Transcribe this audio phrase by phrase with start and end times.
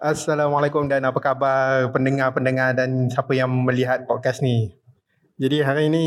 [0.00, 4.72] Assalamualaikum dan apa khabar pendengar-pendengar dan siapa yang melihat podcast ni.
[5.36, 6.04] Jadi hari ini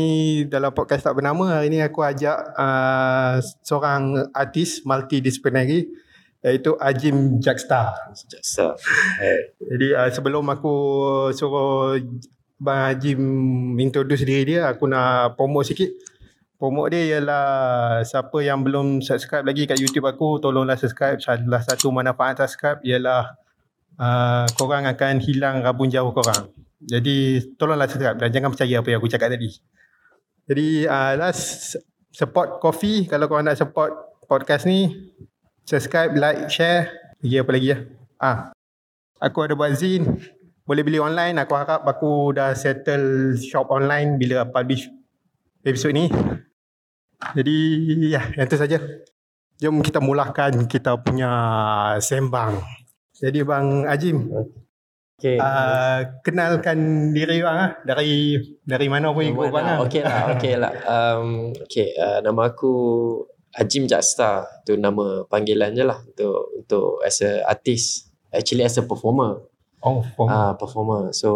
[0.50, 5.94] dalam podcast tak bernama, hari ini aku ajak uh, seorang artis multidisciplinary
[6.42, 7.94] iaitu Ajim Jakstar.
[8.18, 8.74] Jakstar.
[9.22, 9.54] Hey.
[9.62, 10.74] Jadi uh, sebelum aku
[11.30, 11.94] suruh
[12.58, 13.22] Bang Ajim
[13.78, 15.94] introduce diri dia, aku nak promote sikit.
[16.58, 17.46] Promote dia ialah
[18.02, 21.22] siapa yang belum subscribe lagi kat YouTube aku, tolonglah subscribe.
[21.22, 23.43] Salah satu manfaat subscribe ialah
[23.98, 26.50] uh, korang akan hilang rabun jauh korang.
[26.84, 29.50] Jadi tolonglah subscribe dan jangan percaya apa yang aku cakap tadi.
[30.44, 31.76] Jadi uh, last
[32.12, 33.90] support coffee kalau korang nak support
[34.28, 34.92] podcast ni
[35.64, 36.92] subscribe, like, share.
[37.24, 37.78] Lagi apa lagi ya?
[38.20, 38.38] Ah.
[39.24, 40.04] Aku ada buat zin.
[40.68, 41.40] Boleh beli online.
[41.40, 44.88] Aku harap aku dah settle shop online bila publish
[45.64, 46.12] episod ni.
[47.32, 47.56] Jadi
[48.12, 48.76] ya, yang tu saja.
[49.56, 51.32] Jom kita mulakan kita punya
[52.02, 52.83] sembang.
[53.24, 54.28] Jadi Bang Ajim.
[55.14, 55.40] Okay.
[55.40, 58.34] Uh, kenalkan diri bang ah dari
[58.66, 59.78] dari mana pun ikut bang ah.
[59.86, 60.72] Okey lah, okey lah.
[60.84, 62.74] Um, okay, uh, nama aku
[63.54, 64.66] Ajim Jakstar.
[64.66, 68.10] Tu nama panggilan je lah untuk untuk as a artist.
[68.34, 69.40] Actually as a performer.
[69.80, 70.28] Oh, performer.
[70.28, 71.02] Ah, uh, performer.
[71.14, 71.30] So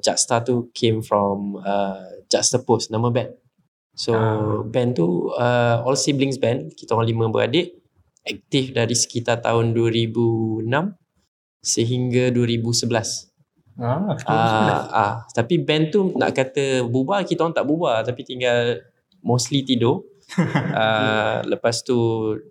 [0.00, 3.36] Jakstar tu came from uh, Jakstar Post, nama band.
[3.92, 4.64] So uh.
[4.64, 6.74] band tu uh, all siblings band.
[6.74, 7.76] Kita orang lima beradik.
[8.24, 10.66] Aktif dari sekitar tahun 2006
[11.62, 13.28] sehingga 2011.
[13.78, 18.82] Ah, ah, ah, tapi band tu nak kata bubar kita orang tak bubar tapi tinggal
[19.22, 20.02] mostly tidur.
[20.36, 21.96] uh, lepas tu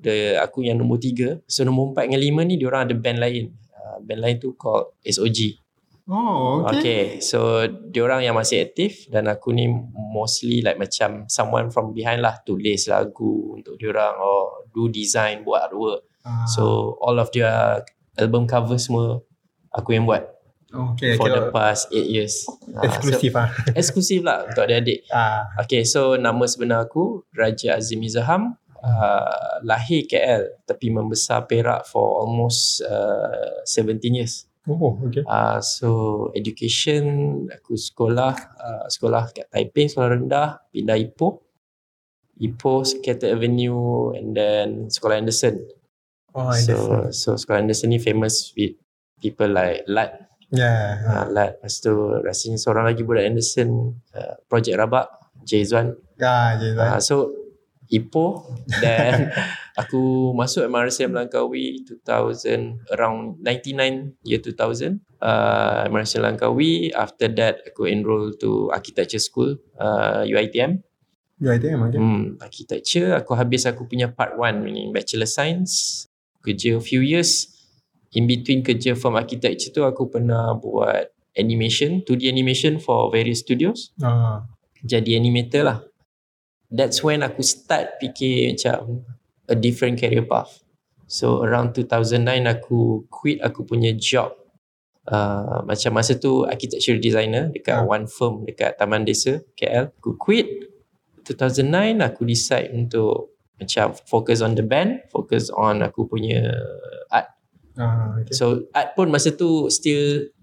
[0.01, 3.53] the, aku yang nombor tiga so nombor empat dengan lima ni diorang ada band lain
[3.77, 5.61] uh, band lain tu called SOG
[6.09, 6.73] oh okay.
[6.73, 12.25] okay so diorang yang masih aktif dan aku ni mostly like macam someone from behind
[12.25, 16.49] lah tulis lagu untuk diorang or do design buat artwork uh.
[16.49, 17.85] so all of their
[18.17, 19.21] album cover semua
[19.71, 20.37] aku yang buat
[20.67, 22.43] Okay, for the past 8 years.
[22.83, 23.47] Eksklusif ah.
[23.47, 25.07] So, eksklusif lah untuk adik-adik.
[25.15, 25.47] Ah.
[25.63, 28.59] Okay, so nama sebenar aku Raja Azim Izaham.
[28.77, 34.45] Uh, lahir KL tapi membesar Perak for almost uh, 17 years.
[34.67, 35.23] Oh, okay.
[35.23, 35.89] Uh, so
[36.35, 41.41] education aku sekolah uh, sekolah kat Taipei sekolah rendah pindah Ipoh.
[42.37, 45.63] Ipoh Skater Avenue and then sekolah Anderson.
[46.37, 46.53] Oh.
[46.53, 46.75] So
[47.09, 48.77] so sekolah Anderson ni famous with
[49.17, 50.29] people like Lat.
[50.53, 51.01] Yeah.
[51.01, 51.57] Uh, Lat.
[51.57, 55.09] Lepas tu rasanya seorang lagi budak Anderson uh, Project Rabak
[55.41, 55.97] Jayzuan.
[56.21, 56.93] Ya, Jayzuan.
[56.93, 57.33] Uh, so
[57.87, 58.43] Ipoh
[58.83, 59.31] dan
[59.81, 67.87] aku masuk MRSM Langkawi 2000 around 99 year 2000 uh, MRSM Langkawi after that aku
[67.87, 70.83] enroll to architecture school uh, UiTM
[71.39, 71.99] UiTM okay.
[72.01, 76.06] hmm, architecture aku habis aku punya part 1 ni bachelor science
[76.47, 77.51] kerja few years
[78.15, 83.91] in between kerja firm architecture tu aku pernah buat animation 2D animation for various studios.
[84.01, 84.41] Uh.
[84.85, 85.79] jadi animator lah.
[86.67, 89.07] That's when aku start fikir macam
[89.47, 90.63] a different career path.
[91.07, 94.35] So around 2009 aku quit aku punya job.
[95.07, 97.87] Uh, macam masa tu architecture designer dekat uh.
[97.87, 100.67] one firm dekat Taman Desa KL aku quit.
[101.23, 106.53] 2009 aku decide untuk macam focus on the band focus on aku punya
[107.09, 107.37] art
[107.77, 108.33] Ah, okay.
[108.33, 110.33] So art pun masa tu still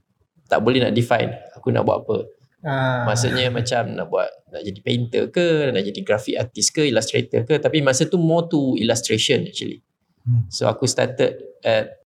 [0.46, 2.18] tak boleh nak define aku nak buat apa.
[2.64, 3.02] Ah.
[3.10, 7.58] Maksudnya macam nak buat nak jadi painter ke, nak jadi graphic artist ke, illustrator ke,
[7.58, 9.82] tapi masa tu more to illustration actually.
[10.24, 10.46] Hmm.
[10.48, 12.00] So aku started at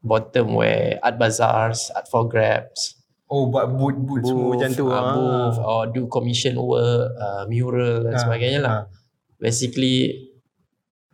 [0.00, 2.96] bottom where art bazaars, art for grabs.
[3.30, 4.88] Oh buat booth booth, semua macam tu.
[4.90, 5.12] Uh, ah.
[5.14, 8.72] booth or do commission work, uh, mural dan Ah, sebagainya lah.
[8.72, 8.84] ah.
[9.38, 10.29] Basically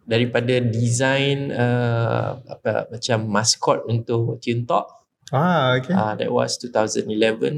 [0.06, 4.86] daripada design uh, apa macam mascot untuk Tune Talk
[5.34, 5.90] Ah, okay.
[5.90, 7.10] uh, that was 2011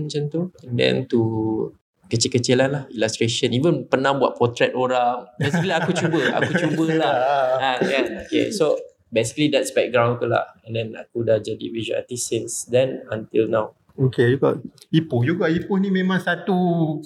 [0.08, 1.20] macam tu and then to
[2.08, 7.16] kecil-kecilan lah illustration even pernah buat portrait orang basically aku cuba aku cubalah
[7.62, 8.72] ha, kan okay so
[9.12, 13.44] basically that's background aku lah and then aku dah jadi visual artist since then until
[13.44, 14.54] now Okay juga.
[14.94, 15.50] Ipoh juga.
[15.50, 16.54] Ipoh ni memang satu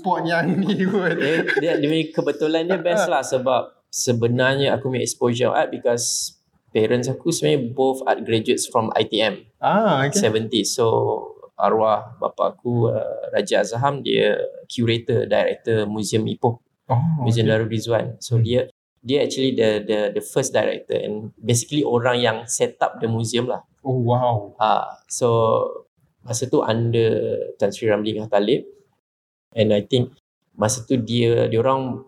[0.04, 1.16] pot yang ni kot.
[1.16, 6.40] dia, dia, dia kebetulan dia best lah sebab sebenarnya aku punya exposure art because
[6.72, 10.32] parents aku sebenarnya both art graduates from ITM Ah, okay.
[10.32, 10.86] 70 so
[11.62, 14.34] arwah bapa aku uh, Raja Azham dia
[14.66, 16.58] curator director museum Ipoh.
[16.90, 17.54] Oh, Museum okay.
[17.54, 18.18] Darul Rizwan.
[18.18, 18.66] So dia
[18.98, 23.46] dia actually the the the first director and basically orang yang set up the museum
[23.46, 23.62] lah.
[23.86, 24.54] Oh, wow.
[24.58, 25.62] Ah, so
[26.26, 28.66] masa tu under Tan Sri Ramli Ngah Talib.
[29.54, 30.18] And I think
[30.58, 32.02] masa tu dia dia orang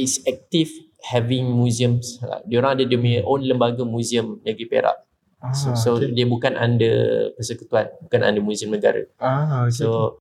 [0.00, 0.72] is active
[1.04, 2.16] having museums.
[2.48, 4.96] Dia orang ada dia punya own lembaga museum negeri Perak.
[5.44, 6.08] Ah, So, so okay.
[6.10, 6.96] dia bukan under
[7.36, 9.04] persekutuan, bukan under Museum Negara.
[9.20, 9.76] ah, okay.
[9.76, 10.16] So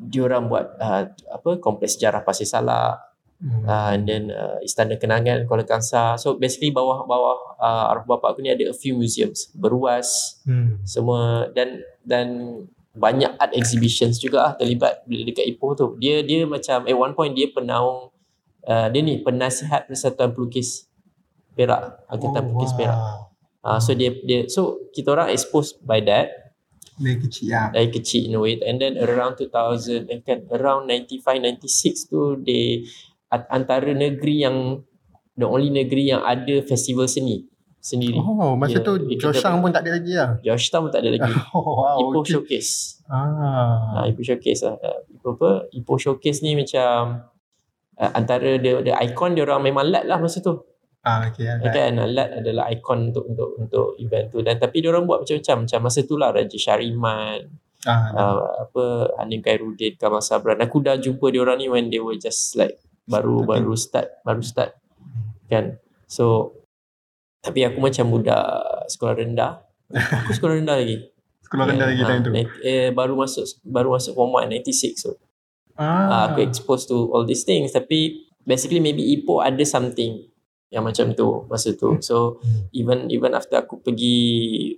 [0.00, 3.12] diorang buat uh, apa kompleks sejarah Pasir Salak
[3.42, 3.66] Hmm.
[3.66, 6.14] uh, and then uh, Istana Kenangan Kuala Kangsar.
[6.14, 10.78] So basically bawah-bawah uh, arwah bapa aku ni ada a few museums beruas Hmm.
[10.86, 12.26] semua dan dan
[12.94, 15.98] banyak art exhibitions juga ah terlibat dekat Ipoh tu.
[15.98, 18.11] Dia dia macam at one point dia penaung
[18.64, 20.86] uh, dia ni penasihat Persatuan Pelukis
[21.52, 22.98] Perak, Angkatan Pelukis Perak.
[23.62, 26.54] Uh, so dia dia so kita orang exposed by that
[26.98, 27.70] Dari kecil ya.
[27.70, 32.42] dari kecil in a way and then around 2000 and kan around 95 96 tu
[32.42, 32.82] they
[33.30, 34.82] a- antara negeri yang
[35.38, 37.46] the only negeri yang ada festival seni
[37.82, 38.14] sendiri.
[38.14, 40.38] Oh, masa Ya, tu Joshang pun tak ada lagi lah.
[40.38, 41.32] Georgetown pun tak ada lagi.
[41.56, 41.98] Oh, wow.
[41.98, 42.38] Ipoh okay.
[42.38, 43.02] Showcase.
[43.10, 44.06] Ah.
[44.06, 44.76] Ha, Ipoh Showcase lah.
[44.78, 45.50] Uh, Ipoh apa?
[45.74, 47.26] Ipoh Showcase ni macam
[47.98, 50.62] uh, antara dia the icon dia orang memang lat lah masa tu.
[51.02, 51.66] Ah, alright.
[51.74, 55.56] Kan lat adalah ikon untuk untuk untuk event tu dan tapi dia orang buat macam-macam
[55.66, 57.42] macam masa tu lah Raja Syariman,
[57.82, 60.62] Ah, uh, apa Hanim Khairuddin, Kamal Sabran.
[60.62, 62.78] Aku dah jumpa dia orang ni when they were just like
[63.10, 63.50] baru Starting.
[63.50, 64.70] baru start, baru start.
[65.50, 65.82] Kan.
[66.06, 66.54] So
[67.42, 69.66] tapi aku macam budak sekolah rendah.
[70.22, 71.10] Aku sekolah rendah lagi.
[71.50, 72.30] sekolah rendah lagi Ah, time tu.
[72.62, 75.18] Eh baru masuk baru masuk form 1 96 so.
[75.82, 76.06] Ah.
[76.06, 76.22] Ah.
[76.30, 80.30] aku exposed to all these things tapi basically maybe Ipoh ada something
[80.72, 82.00] yang macam tu masa tu.
[82.00, 82.70] So Hmm.
[82.72, 84.16] even even after aku pergi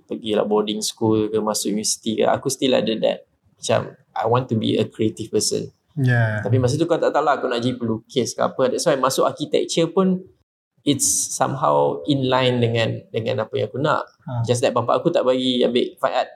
[0.03, 3.23] pergi lah boarding school ke masuk universiti ke aku still ada that
[3.55, 5.71] macam I want to be a creative person.
[5.95, 6.43] Yeah.
[6.43, 8.67] Tapi masa tu kau tak tahu lah aku nak jadi pelukis ke apa.
[8.67, 10.19] That's why masuk architecture pun
[10.83, 14.03] it's somehow in line dengan dengan apa yang aku nak.
[14.27, 14.43] Ha.
[14.43, 16.29] Just that bapak aku tak bagi ambil fine art.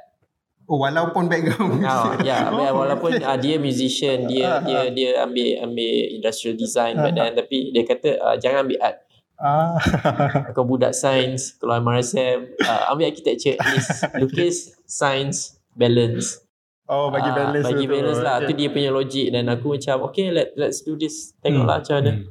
[0.69, 1.81] Oh, walaupun background.
[1.81, 3.25] Oh, ya, yeah, Oh, walaupun okay.
[3.25, 7.73] uh, dia musician, dia Ah, dia dia ambil ambil industrial design Ah, back then tapi
[7.73, 8.97] dia kata uh, jangan ambil art.
[9.35, 9.81] Ah.
[10.53, 13.89] Kau budak sains, keluar MRSM, uh, ambil architecture least
[14.21, 16.45] lukis, sains, balance.
[16.85, 17.89] Oh, bagi Ah, balance bagi tu.
[17.89, 18.35] balance lah.
[18.37, 18.53] Okay.
[18.53, 21.33] Tu dia punya logik dan aku macam okay let let's do this.
[21.41, 22.11] Tengoklah macam mana.
[22.13, 22.25] Hmm.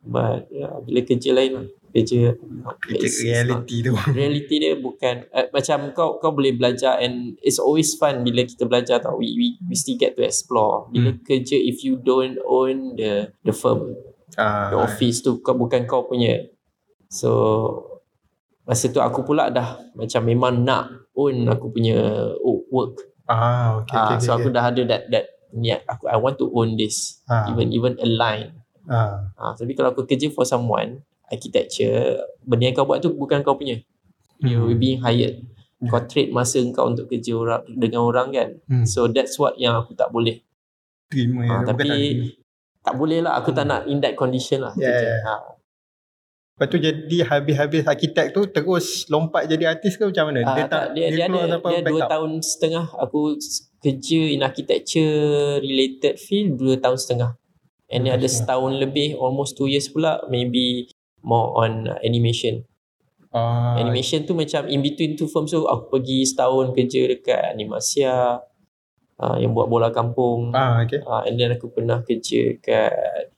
[0.00, 1.66] But yeah, bila kerja lain lah.
[1.90, 2.38] Kerja
[2.78, 3.92] Kerja reality tu.
[4.18, 8.64] reality dia bukan uh, macam kau kau boleh belajar and it's always fun bila kita
[8.64, 9.18] belajar tau.
[9.18, 10.86] We we, we still get to explore.
[10.88, 11.22] Bila Hmm.
[11.22, 13.94] kerja if you don't own the the firm,
[14.38, 14.70] Ah.
[14.70, 16.46] the office tu kau bukan kau punya.
[17.10, 17.30] So
[18.62, 21.98] masa tu aku pula dah macam memang nak own aku punya
[22.38, 23.02] oh, work.
[23.26, 24.42] Ah, okay, Ah, okay, so okay.
[24.42, 27.18] aku dah ada that that niat aku I want to own this.
[27.26, 27.50] Ah.
[27.50, 28.54] Even even align.
[28.86, 29.34] Ah.
[29.34, 33.54] Ah, tapi kalau aku kerja for someone, architecture, benda yang kau buat tu bukan kau
[33.54, 33.78] punya.
[34.40, 34.76] You Hmm.
[34.76, 35.46] being hired.
[35.80, 38.48] Kau trade masa kau untuk kerja orang dengan orang kan.
[38.68, 38.84] Hmm.
[38.84, 40.44] So that's what yang aku tak boleh.
[41.08, 41.48] Terima ya.
[41.56, 42.36] Bukan tapi tak-
[42.80, 43.32] tak boleh lah.
[43.36, 44.72] Aku tak nak in that condition lah.
[44.76, 45.08] Yeah, kerja.
[45.08, 45.20] yeah.
[45.24, 45.34] Ha.
[46.52, 50.44] Lepas tu jadi habis-habis arkitek tu terus lompat jadi artis ke macam mana?
[50.44, 52.08] Ah, dia tak, dia, dia, keluar ada dia dua backup?
[52.12, 53.20] tahun setengah aku
[53.80, 55.16] kerja in architecture
[55.58, 57.30] related field dua tahun setengah.
[57.88, 62.64] And then ada tahun setahun lebih almost two years pula maybe more on uh, animation.
[63.30, 68.42] Ah, Animation tu macam in between two firms tu aku pergi setahun kerja dekat Animasia
[69.16, 70.50] uh, yang buat bola kampung.
[70.50, 70.98] Ah, okay.
[70.98, 73.30] Uh, and then aku pernah kerja kat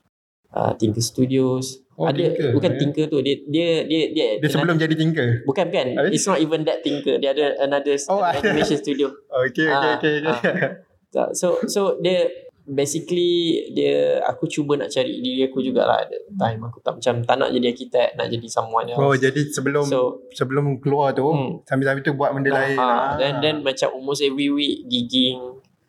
[0.51, 1.85] uh, Tinker Studios.
[1.93, 2.79] Oh, ada Tinker, bukan eh?
[2.81, 5.45] Tinker tu dia dia dia dia, Dia sebelum jadi tinker.
[5.45, 6.13] bukan bukan Habis?
[6.17, 9.13] it's not even that Tinker dia ada another Oh, animation studio.
[9.29, 10.15] Okay, okay, Ah, okay.
[10.25, 10.55] okay.
[11.13, 12.25] Tak, So so dia
[12.65, 13.33] basically
[13.71, 17.37] dia aku cuba nak cari diri aku jugalah at that time aku tak macam tak
[17.37, 18.99] nak jadi arkitek nak jadi someone else.
[18.99, 19.99] Oh, jadi sebelum so
[20.31, 21.61] sebelum keluar tu, Hmm.
[21.63, 22.77] sambil-sambil tu buat benda lain.
[22.77, 25.39] ah, then then macam almost every week gigging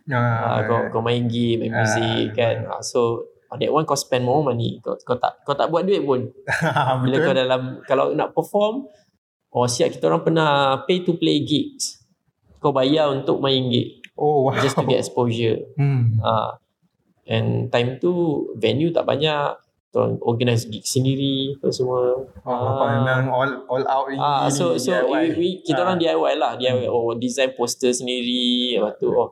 [0.08, 0.18] ah,
[0.50, 1.78] ah, kau kau main game main Ah.
[1.80, 5.54] music kan ah, so on that one kau spend more money kau, kau tak kau
[5.54, 6.26] tak buat duit pun
[7.02, 8.90] bila kau dalam kalau nak perform
[9.50, 10.50] oh siap kita orang pernah
[10.84, 12.02] pay to play gigs
[12.58, 14.54] kau bayar untuk main gig Oh, wow.
[14.58, 16.18] just to get exposure Hmm.
[16.20, 16.58] ah
[17.26, 18.12] and time tu
[18.58, 19.56] venue tak banyak
[19.94, 24.18] orang organize gig sendiri apa semua Oh, apa memang all all out ni.
[24.18, 25.86] Ah, so so we, we, kita Ah.
[25.88, 29.32] orang DIY lah, DIY oh design poster sendiri, lepas tu oh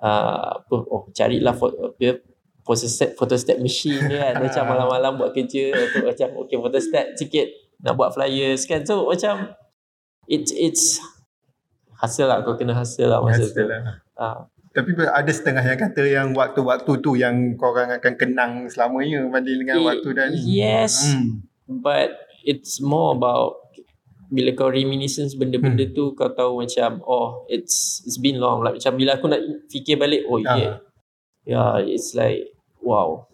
[0.00, 2.18] uh, apa oh carilah foto apa
[2.64, 7.46] photostat photostat machine ni kan macam malam-malam buat kerja tu macam okay photostat sikit
[7.82, 9.50] nak buat flyers kan so macam
[10.26, 10.98] it's it's
[11.98, 13.62] hasil lah kau kena hasil lah masa tu.
[13.62, 14.02] Biasalah.
[14.16, 19.60] Ah, Tapi ada setengah yang kata yang waktu-waktu tu yang korang akan kenang selamanya banding
[19.60, 20.38] dengan Eh, waktu dah ni.
[20.50, 21.12] yes.
[21.12, 21.44] Hmm.
[21.68, 22.12] but
[22.42, 23.60] it's more about
[24.28, 25.92] bila kau reminiscence benda-benda Hmm.
[25.92, 29.96] tu kau tahu macam oh it's it's been long like macam bila aku nak fikir
[29.96, 30.56] balik oh Ah.
[30.56, 30.76] yeah
[31.44, 32.48] yeah it's like
[32.80, 33.28] wow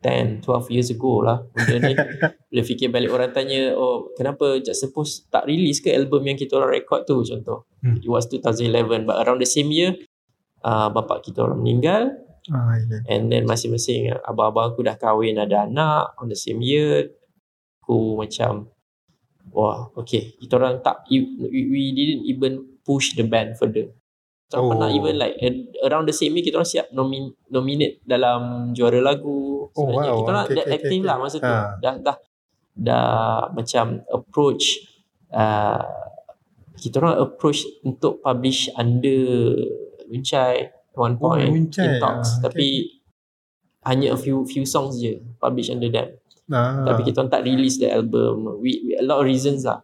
[0.00, 1.94] 10, 12 years ago lah benda ni.
[2.46, 6.72] Bila fikir balik orang tanya, oh kenapa Juxtapose tak release ke album yang kita orang
[6.72, 7.66] record tu contoh.
[7.82, 7.98] Hmm.
[7.98, 9.98] It was 2011 but around the same year
[10.62, 13.02] uh, bapak kita orang meninggal Ah, yeah.
[13.10, 17.10] and then masing-masing abang-abang aku dah kahwin ada anak on the same year.
[17.82, 18.70] Aku macam
[19.50, 23.90] wah okay kita orang tak we, we didn't even push the band further.
[24.46, 24.70] Tak Oh.
[24.70, 25.34] pernah even like
[25.82, 29.66] around the same year kita orang siap nomin, nominate dalam juara lagu.
[29.66, 30.18] Oh, Sebenarnya wow.
[30.22, 31.24] kita orang Okay, okay, active okay, lah okay.
[31.26, 31.50] masa tu.
[31.50, 31.66] Ha.
[31.82, 32.16] Dah dah
[32.76, 33.10] dah
[33.50, 34.64] macam approach
[35.34, 35.82] uh,
[36.78, 39.18] kita orang approach untuk publish under
[40.06, 41.84] Luncai at one Oh, point Luncai.
[41.84, 42.42] in talks Ah, okay.
[42.42, 42.66] tapi
[43.84, 46.10] hanya a few few songs je publish under them.
[46.46, 48.58] Ah, Tapi kita orang tak release the album.
[48.58, 49.82] We, we a lot of reasons lah.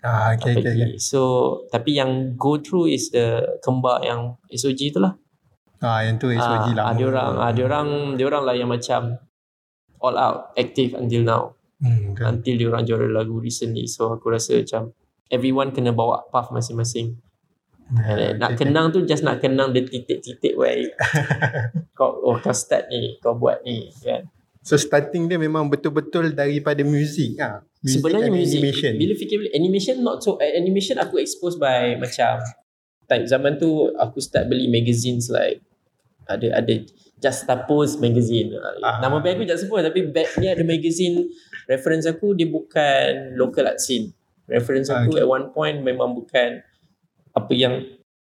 [0.00, 0.90] ah, okay, okay, okay.
[0.96, 1.20] So
[1.68, 5.16] tapi yang go through is the kembar yang SOG tu lah.
[5.80, 6.92] Ah, yang tu SOG Ah, lama.
[6.92, 9.16] Dia orang, ah, dia orang, dia orang lah yang macam
[10.00, 11.42] all out, active until now.
[11.80, 12.16] Hmm.
[12.16, 13.84] Until dia orang juara lagu recently.
[13.84, 14.92] So aku rasa macam
[15.28, 17.16] everyone kena bawa path masing-masing.
[17.92, 20.72] And then, nak kenang tu just nak kenang the titik-titik where
[21.98, 24.24] kau oh kau start ni, kau buat ni kan.
[24.64, 27.60] So starting dia memang betul-betul daripada muzik ah.
[27.84, 28.92] Music Sebenarnya animation.
[28.96, 32.40] Bila fikir balik Animation not so eh, Animation aku expose by Macam
[33.04, 35.60] Type zaman tu Aku start beli magazines like
[36.24, 36.80] Ada ada
[37.20, 39.04] Just Tapos magazine Ah.
[39.04, 41.28] Nama band aku Just Tapos Tapi back ni ada magazine
[41.68, 44.16] Reference aku Dia bukan Local art scene
[44.48, 45.20] Reference Ah, aku okay.
[45.20, 46.64] at one point Memang bukan
[47.34, 47.82] Apa yang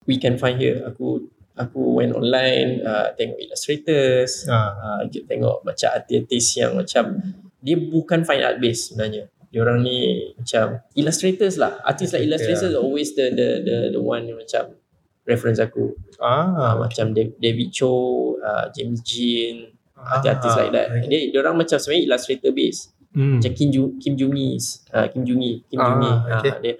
[0.04, 5.88] We can find here Aku Aku went online uh, Tengok illustrators Ah, uh, tengok macam
[5.92, 7.18] artis-artis yang macam
[7.64, 9.24] dia bukan fine art base sebenarnya.
[9.48, 11.80] Dia orang ni macam illustrators lah.
[11.80, 12.76] Artis like illustrators Yeah.
[12.76, 14.76] always the the the the one yang macam
[15.24, 15.96] reference aku.
[16.20, 17.88] Uh, ah, macam Dav- David Cho,
[18.36, 20.86] uh, James Jean, ah, artis-artis like that.
[20.92, 21.08] okay.
[21.08, 22.92] Dia dia orang macam sebenarnya illustrator base.
[23.16, 23.40] Hmm.
[23.40, 24.50] Macam Kim Jung Kim Jung Gi,
[24.92, 26.12] uh, Kim Jung Gi, Kim Ah, Jung Gi.
[26.12, 26.50] okay.
[26.52, 26.74] Uh, dia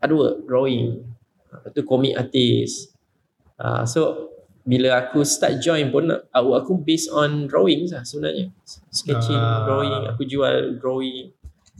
[0.00, 1.04] ada drawing.
[1.54, 2.90] Lepas tu comic artist.
[3.54, 4.00] Uh, so
[4.64, 8.48] bila aku start join pun aku, aku based on drawings lah sebenarnya.
[8.90, 9.62] Sketching, Ah.
[9.62, 11.30] drawing, aku jual drawing.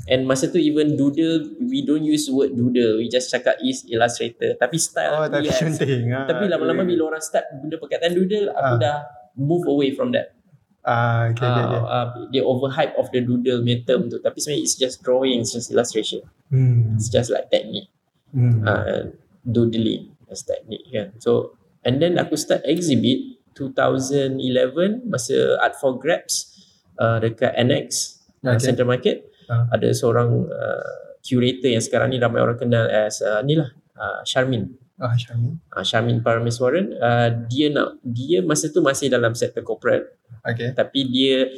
[0.04, 3.00] And masa tu even doodle, we don't use word doodle.
[3.00, 4.52] We just cakap is illustrator.
[4.54, 5.58] Tapi style Oh, tapi yes.
[5.58, 6.12] penting.
[6.12, 8.78] Ah, Tapi lama-lama bila orang start guna perkataan doodle, aku Ah.
[8.78, 8.96] dah
[9.34, 10.36] move away from that.
[10.84, 11.80] Ah, okay, okay, okay.
[11.80, 14.20] Uh, uh, they overhype of the doodle punya term tu.
[14.20, 16.20] Tapi sebenarnya it's just drawing, it's just illustration.
[16.52, 17.00] Hmm.
[17.00, 17.88] It's just like technique.
[18.36, 18.60] Hmm.
[18.60, 21.12] Uh, doodling as technique kan.
[21.20, 26.50] So, and then aku start exhibit 2011 masa Art for Grabs
[26.98, 28.72] uh, dekat NX uh, Okay.
[28.72, 29.24] Central Market.
[29.48, 29.68] Ah.
[29.76, 34.20] Ada seorang uh, curator yang sekarang ni ramai orang kenal as uh, ni lah uh,
[34.24, 34.72] Sharmin.
[34.94, 35.58] Ah, Syami.
[35.74, 36.94] Uh, Sharmin Parameswaran.
[36.96, 40.76] Uh, dia nak dia masa tu masih dalam sektor corporate Okay.
[40.76, 41.48] tapi dia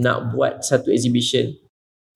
[0.00, 1.52] nak buat satu exhibition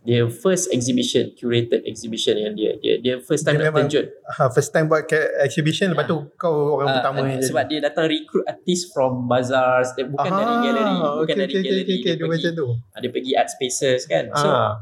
[0.04, 4.52] dia first exhibition curated exhibition yang dia dia dia first time Dia nak terjun Ha,
[4.52, 5.08] first time buat
[5.40, 7.70] exhibition lepas tu kau orang Ah, pertama yang sebab jadi.
[7.72, 9.96] dia datang recruit artis from bazaars.
[9.96, 12.32] Dia bukan Ah, dari gallery bukan okay, dari okay, okay, gallery okay, dia, dia pergi,
[12.36, 12.66] macam tu.
[12.92, 14.24] ah, dia pergi art spaces kan.
[14.36, 14.72] So ah,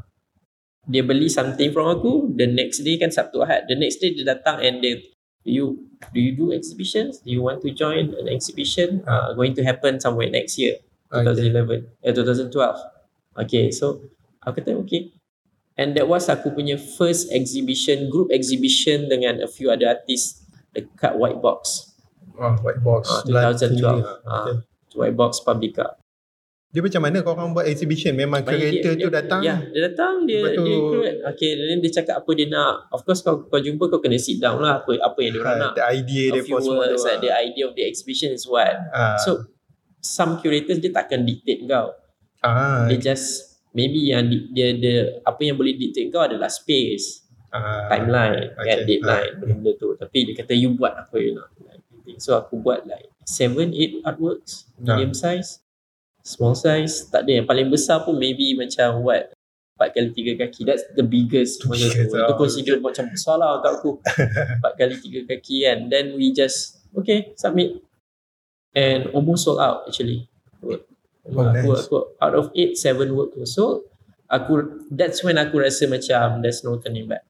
[0.83, 4.27] dia beli something from aku the next day kan Sabtu Ahad the next day dia
[4.27, 4.99] datang and dia
[5.43, 5.65] do you
[6.11, 7.23] do you do exhibitions?
[7.23, 8.99] Do you want to join an exhibition?
[9.07, 11.23] Uh, going to happen somewhere next year okay.
[11.23, 12.51] 2011 eh 2012
[13.39, 14.03] okay so
[14.43, 15.11] aku kata okay
[15.73, 21.15] and that was aku punya first exhibition group exhibition dengan a few other artists dekat
[21.15, 21.89] White Box
[22.33, 23.05] Oh, white box.
[23.07, 23.77] Ah, Blood 2012.
[23.77, 24.01] Killer.
[24.25, 24.41] Ah.
[24.41, 24.55] Okay.
[24.95, 26.01] White Box Publica
[26.67, 28.09] Dia macam mana kau orang buat exhibition?
[28.11, 29.41] Memang curator dia, tu dia, datang?
[29.45, 31.13] Ya, dia datang dia Lepas tu- dia recruit.
[31.29, 32.89] Okay, then dia cakap apa dia nak.
[32.89, 35.53] Of course kau kau jumpa kau kena sit down lah apa apa yang dia orang
[35.53, 35.73] Ha, nak.
[35.77, 36.97] the idea A dia for semua tu.
[36.97, 38.73] like the idea of the exhibition is what.
[38.89, 39.45] Ah, So
[39.99, 41.93] some curators dia takkan dictate kau.
[42.41, 47.25] ah, Dia just maybe yang di- dia dia apa yang boleh dictate kau adalah space,
[47.49, 48.65] ah, timeline, okay.
[48.65, 49.97] kan, deadline, benda tu.
[49.97, 51.49] Tapi dia kata you buat apa you nak.
[52.21, 54.95] So aku buat like 7 8 artworks, Ah.
[54.95, 55.63] medium size,
[56.21, 59.33] small size, tak ada yang paling besar pun maybe macam what
[59.81, 60.61] 4 kali 3 kaki.
[60.69, 62.13] That's the biggest masa tu.
[62.13, 63.89] Itu ah, consider macam besar lah untuk aku.
[64.61, 65.77] 4 kali 3 kaki kan.
[65.89, 67.81] Then we just okay, submit.
[68.77, 70.29] And almost sold out actually.
[71.23, 71.87] Oh, aku, nice.
[71.87, 73.87] aku out of 8 7 work sold.
[74.27, 77.23] Aku that's when aku rasa macam there's no turning back.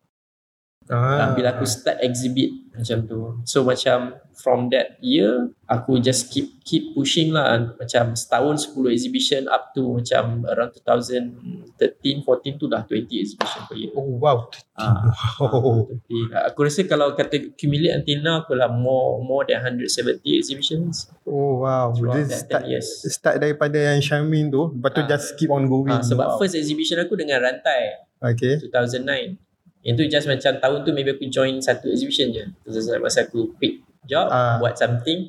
[0.86, 1.30] Ah, Ah.
[1.32, 5.30] Bila aku start exhibit macam tu so macam from that year
[5.64, 12.26] aku just keep keep pushing lah macam setahun 10 exhibition up to macam around 2013
[12.26, 14.50] 14 tu dah 20 exhibition per year Oh wow.
[14.74, 15.06] Ah,
[15.38, 15.86] Oh.
[15.86, 21.14] Tapi aku rasa kalau kata accumulate until now aku lah more more than 170 exhibitions
[21.24, 21.94] Oh wow.
[21.94, 22.88] Dia start 10 years.
[23.08, 25.08] start daripada yang Syamin tu, lepas tu Ah.
[25.08, 25.94] just keep on going.
[25.94, 26.38] Ah, sebab wow.
[26.38, 28.56] first exhibition aku dengan Rantai Okay.
[28.58, 29.53] 2009.
[29.84, 32.44] Yang tu just macam tahun tu maybe aku join satu exhibition je.
[32.64, 34.58] Terus masa aku quit job, Ah.
[34.58, 35.28] buat something,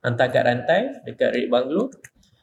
[0.00, 1.86] hantar kat Rantai dekat Red Bungalow.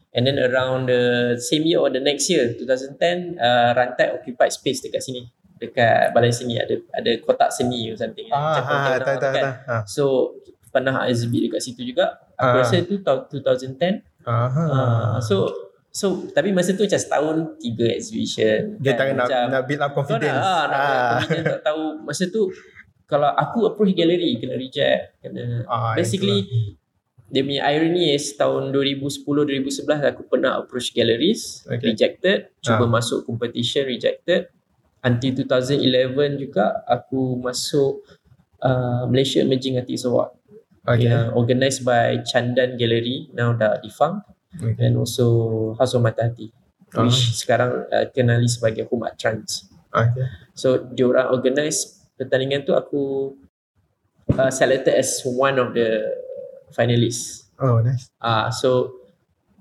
[0.09, 1.01] And then around the
[1.37, 5.21] same year or the next year, 2010, uh, Rantai occupied space dekat sini.
[5.55, 8.25] Dekat balai seni ada ada kotak seni or something.
[8.29, 9.43] Ah, Macam ha, container tak tak kan.
[9.59, 9.81] tak.
[9.85, 10.33] So
[10.69, 12.15] pernah exhibit dekat situ juga.
[12.33, 12.63] Aku Ah.
[12.63, 13.99] rasa tu tahun 2010.
[14.23, 14.63] Aha.
[14.65, 15.51] Ah, so
[15.89, 18.77] so tapi masa tu macam setahun tiga exhibition.
[18.77, 19.15] dia tak kan.
[19.15, 20.37] nak Macam nak build up confidence.
[20.37, 21.09] nak, ah, nak Ah.
[21.15, 22.41] confidence tak tahu masa tu
[23.03, 26.45] kalau aku approach gallery kena reject kena Ah, basically
[27.25, 31.89] dia punya irony is tahun 2010 2011 aku pernah approach galleries Okay.
[31.89, 32.89] rejected cuba Ah.
[32.91, 34.49] masuk competition rejected
[34.99, 38.01] until 2011 juga aku masuk
[38.59, 40.37] uh, Malaysia Emerging Artist Award
[40.81, 41.05] Okay.
[41.05, 44.25] yang organised by Chandan Gallery now dah defunct
[44.57, 44.73] okay.
[44.81, 45.25] and also
[45.77, 46.49] House of Mata Hati
[46.89, 47.05] Ah.
[47.05, 50.25] which sekarang uh, kenali sebagai Home Art Trans Okay.
[50.53, 53.33] So diorang organize pertandingan tu aku
[54.31, 56.13] uh, selected as one of the
[56.69, 57.49] finalists.
[57.57, 58.05] Oh nice.
[58.17, 59.01] Ah uh, so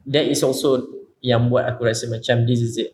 [0.04, 0.84] that is also
[1.24, 2.92] yang buat aku rasa macam this is it.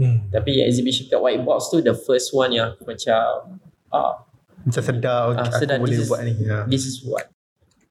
[0.00, 0.24] Hmm.
[0.32, 3.60] Tapi yang exhibition kat White Box tu the first one yang aku macam
[3.92, 4.24] ah
[4.64, 6.32] Macam sedar Ah, aku sedar, boleh this is- buat ni.
[6.48, 6.58] Ha.
[6.64, 7.28] this is what,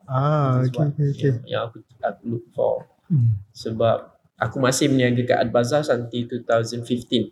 [0.03, 1.21] Ah, this is okay, what okay, okay.
[1.29, 3.35] Yang, yang aku aku look for Hmm.
[3.51, 7.31] sebab aku masih berniaga kat Art Bazaar until 2015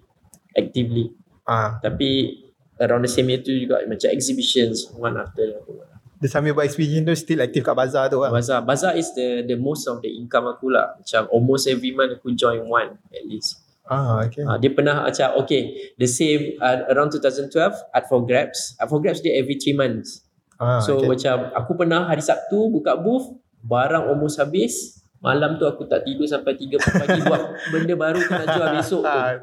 [0.55, 1.15] actively.
[1.47, 2.37] Ah, Tapi
[2.77, 5.91] around the same year tu juga macam exhibitions one after another.
[6.21, 8.29] dia sambil buat experience tu still aktif kat bazar tu lah.
[8.29, 8.61] Bazaar.
[8.61, 10.93] Bazaar is the the most of the income aku lah.
[11.01, 13.57] Macam almost every month aku join one at least.
[13.89, 14.45] Ah, okay.
[14.45, 18.77] Uh, dia pernah macam okay, the same uh, around 2012 Art for Grabs.
[18.77, 20.21] Art for Grabs dia every 3 months.
[20.61, 21.09] Ah, so okay.
[21.09, 25.00] macam aku pernah hari Sabtu buka booth, barang almost habis.
[25.21, 29.01] Malam tu aku tak tidur sampai 3 pagi buat benda baru aku nak jual besok
[29.01, 29.07] tu.
[29.07, 29.37] Ah,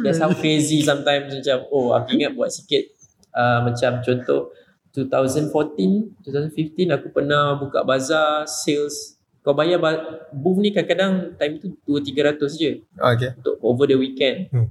[0.00, 2.92] That's how crazy sometimes macam oh aku ingat buat sikit
[3.32, 4.52] uh, macam contoh
[4.92, 9.96] 2014 2015 aku pernah buka bazar sales kau bayar ba-
[10.30, 13.32] booth ni kadang-kadang time tu 2 300 je okay.
[13.34, 14.68] untuk over the weekend Hmm.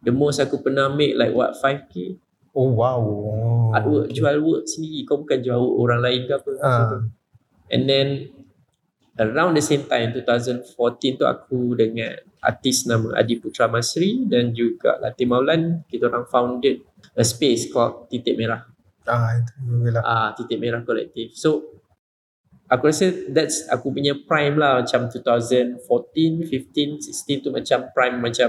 [0.00, 2.18] the most aku pernah make like what 5k
[2.50, 2.98] Oh wow.
[3.70, 4.18] Artwork okay.
[4.18, 6.98] jual work sendiri kau bukan jual work orang lain ke apa Ah.
[7.68, 8.06] and then
[9.18, 10.70] around the same time 2014
[11.14, 16.86] tu aku dengan artis nama Adi Putra Masri dan juga Latif Maulan kita orang founded
[17.12, 18.62] a space called Titik Merah
[19.04, 19.52] Ah, itu
[19.88, 20.02] lah.
[20.02, 21.80] ah Titik Merah Collective so
[22.68, 25.82] aku rasa that's aku punya prime lah macam 2014
[26.46, 28.48] 15 16 tu macam prime macam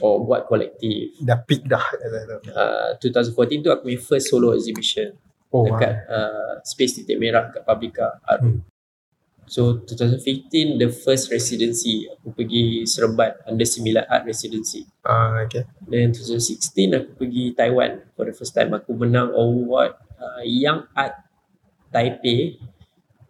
[0.00, 1.84] oh buat kolektif Dah peak dah.
[2.50, 5.14] uh, 2014 tu aku punya first solo exhibition
[5.46, 6.10] Oh, dekat wow.
[6.10, 8.60] uh, space titik merah kat Publica Art Hmm.
[9.46, 14.82] So 2015 the first residency aku pergi Seremban under Sembilan Art Residency.
[15.06, 15.62] Ah, okay.
[15.86, 21.14] Then 2016 aku pergi Taiwan for the first time aku menang award uh, Young Art
[21.88, 22.58] Taipei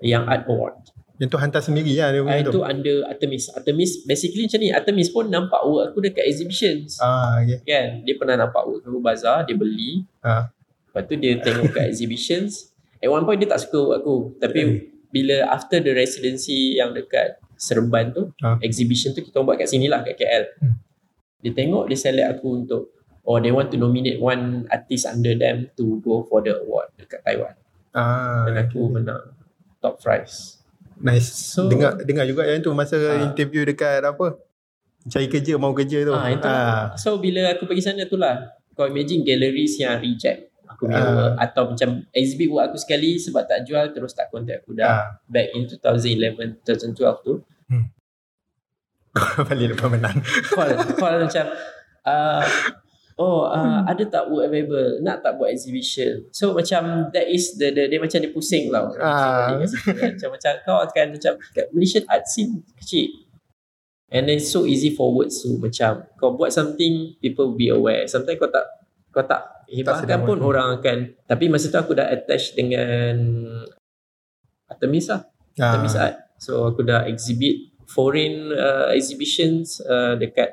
[0.00, 0.88] Young Art Award.
[1.16, 2.60] Yang tu hantar sendiri lah dia Uh, punya itu tu.
[2.60, 3.44] under Artemis.
[3.52, 4.68] Artemis basically macam ni.
[4.68, 6.96] Artemis pun nampak work aku dekat exhibitions.
[7.00, 7.60] Ah, okay.
[7.64, 8.04] Kan?
[8.04, 10.04] Dia pernah nampak work aku bazar, dia beli.
[10.20, 10.52] Ah.
[10.92, 12.72] Lepas tu dia tengok kat exhibitions.
[13.00, 14.16] At one point dia tak suka work aku.
[14.36, 14.76] Tapi Hmm.
[15.16, 18.60] Bila after the residency yang dekat Seremban tu, Ah.
[18.60, 20.44] exhibition tu kita buat kat sini lah kat KL.
[20.60, 20.76] Hmm.
[21.40, 22.92] Dia tengok, dia select aku untuk
[23.24, 27.24] or they want to nominate one artist under them to go for the award dekat
[27.24, 27.56] Taiwan.
[27.90, 28.92] Ah, Dan aku okay.
[28.92, 29.24] menang
[29.80, 30.60] top prize.
[30.96, 31.32] Nice.
[31.32, 33.24] So- dengar dengar juga yang tu masa Ah.
[33.24, 34.36] interview dekat apa?
[35.06, 36.12] Cari kerja mau kerja tu.
[36.12, 36.44] Ah, itu.
[36.98, 41.14] So bila aku pergi sana tu lah, kau imagine galleries yang reject aku punya Ah.
[41.16, 44.86] work atau macam exhibit work aku sekali sebab tak jual terus tak contact aku dah.
[44.86, 45.04] Ah.
[45.24, 47.34] Back in 2011, 2012 tu.
[49.48, 50.20] Balik lepas menang.
[50.52, 51.48] call call macam
[52.04, 52.44] uh,
[53.16, 57.72] oh uh, ada tak work available nak tak buat exhibition so macam that is the,
[57.72, 59.56] the dia macam dia pusing tau Ah.
[59.64, 60.12] situ kan.
[60.12, 63.08] macam macam kau akan macam kat Malaysian art scene kecil
[64.12, 68.04] and then so easy for words to macam kau buat something people will be aware
[68.04, 68.68] sometimes kau tak
[69.08, 70.46] kau tak hebahkan sedar pun pun.
[70.46, 73.16] orang akan tapi masa tu aku dah attach dengan
[74.66, 75.22] Artemis lah
[75.56, 75.72] Ah.
[75.72, 76.16] Artemis Art.
[76.36, 80.52] So aku dah exhibit foreign uh, exhibitions uh, dekat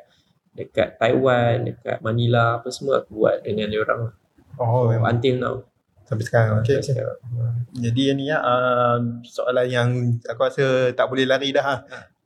[0.55, 4.15] dekat Taiwan, dekat Manila apa semua aku buat dengan dia orang
[4.55, 5.17] Oh, memang.
[5.17, 5.55] until now.
[6.07, 6.61] Sampai sekarang.
[6.61, 6.77] Okay.
[6.79, 7.17] Sampai sekarang.
[7.73, 8.95] Jadi ni ya, uh,
[9.25, 9.89] soalan yang
[10.23, 11.65] aku rasa tak boleh lari dah.
[11.67, 11.75] Ha.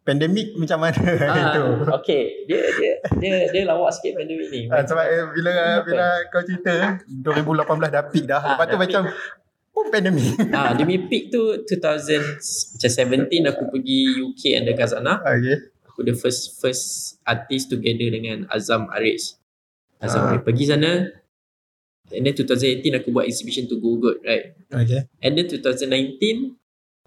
[0.07, 1.63] Pandemik macam mana itu?
[1.83, 2.47] Ah, okay.
[2.47, 4.61] Dia dia dia dia lawak sikit pandemik ni.
[4.65, 5.83] Uh, sebab eh, bila Kenapa?
[5.83, 8.39] bila kau cerita 2018 dah peak dah.
[8.39, 9.01] Ah, Lepas tu dah macam
[9.75, 10.31] oh pandemik.
[10.55, 11.75] Ah, dia punya peak tu 2000
[12.79, 12.91] macam
[13.27, 15.19] 17 aku pergi UK and the Kazana.
[15.19, 15.57] okay.
[15.91, 16.85] Aku the first first
[17.27, 19.35] artist together dengan Azam Aris.
[19.99, 20.27] Azam Ah.
[20.31, 20.91] Aris pergi sana.
[22.07, 24.55] And then 2018 aku buat exhibition to Go Good, right?
[24.71, 25.11] Okay.
[25.19, 26.55] And then 2019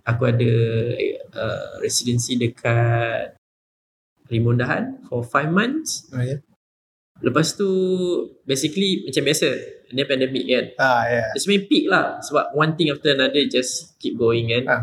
[0.05, 0.53] aku ada
[1.37, 3.37] uh, residency dekat
[4.31, 6.07] Limondahan for 5 months.
[6.15, 6.39] Okay.
[7.21, 7.69] Lepas tu
[8.47, 9.49] basically macam biasa.
[9.91, 10.67] Dia pandemic kan.
[10.79, 11.03] Ah.
[11.11, 11.29] Yeah.
[11.35, 14.65] It's main peak lah sebab one thing after another just keep going kan.
[14.71, 14.83] Ah.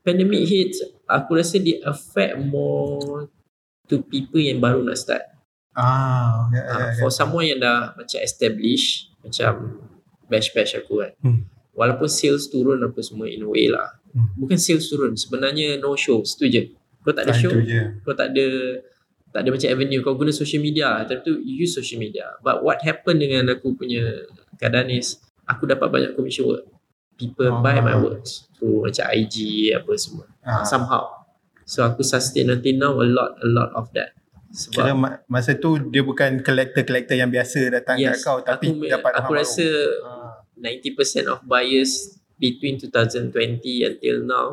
[0.00, 3.28] Pandemic hits, aku rasa dia affect more
[3.92, 5.24] to people yang baru nak start.
[5.76, 6.98] Ah, ya, Uh, ya, ya.
[6.98, 9.78] for someone yang dah macam establish, macam
[10.26, 11.12] batch-batch aku kan.
[11.20, 11.40] Hmm.
[11.76, 13.97] Walaupun sales turun apa semua in a way lah.
[14.08, 14.28] Hmm.
[14.36, 16.72] Bukan sales turun, sebenarnya no shows tu je.
[17.00, 18.00] Kau tak ada Ah, show, je.
[18.02, 18.46] kau tak ada
[19.28, 22.60] tak ada macam avenue kau guna social media time tu you use social media but
[22.60, 24.24] what happen dengan aku punya
[24.56, 26.64] keadaan is aku dapat banyak commission work
[27.14, 27.60] people Ah.
[27.60, 29.36] buy my works through macam IG
[29.70, 30.64] apa semua Ah.
[30.64, 31.04] somehow
[31.62, 34.16] so aku sustain until now a lot a lot of that
[34.48, 38.72] Kira sebab ma- masa tu dia bukan collector-collector yang biasa datang yes, kat kau tapi
[38.72, 39.66] aku, dapat aku rasa
[40.56, 40.56] baru.
[40.56, 43.34] 90% of buyers between 2020
[43.84, 44.46] until now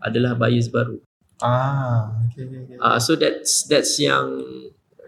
[0.00, 0.98] adalah buyers baru
[1.36, 2.76] Ah, okay, okay, okay.
[2.80, 4.24] Uh, so that's that's yang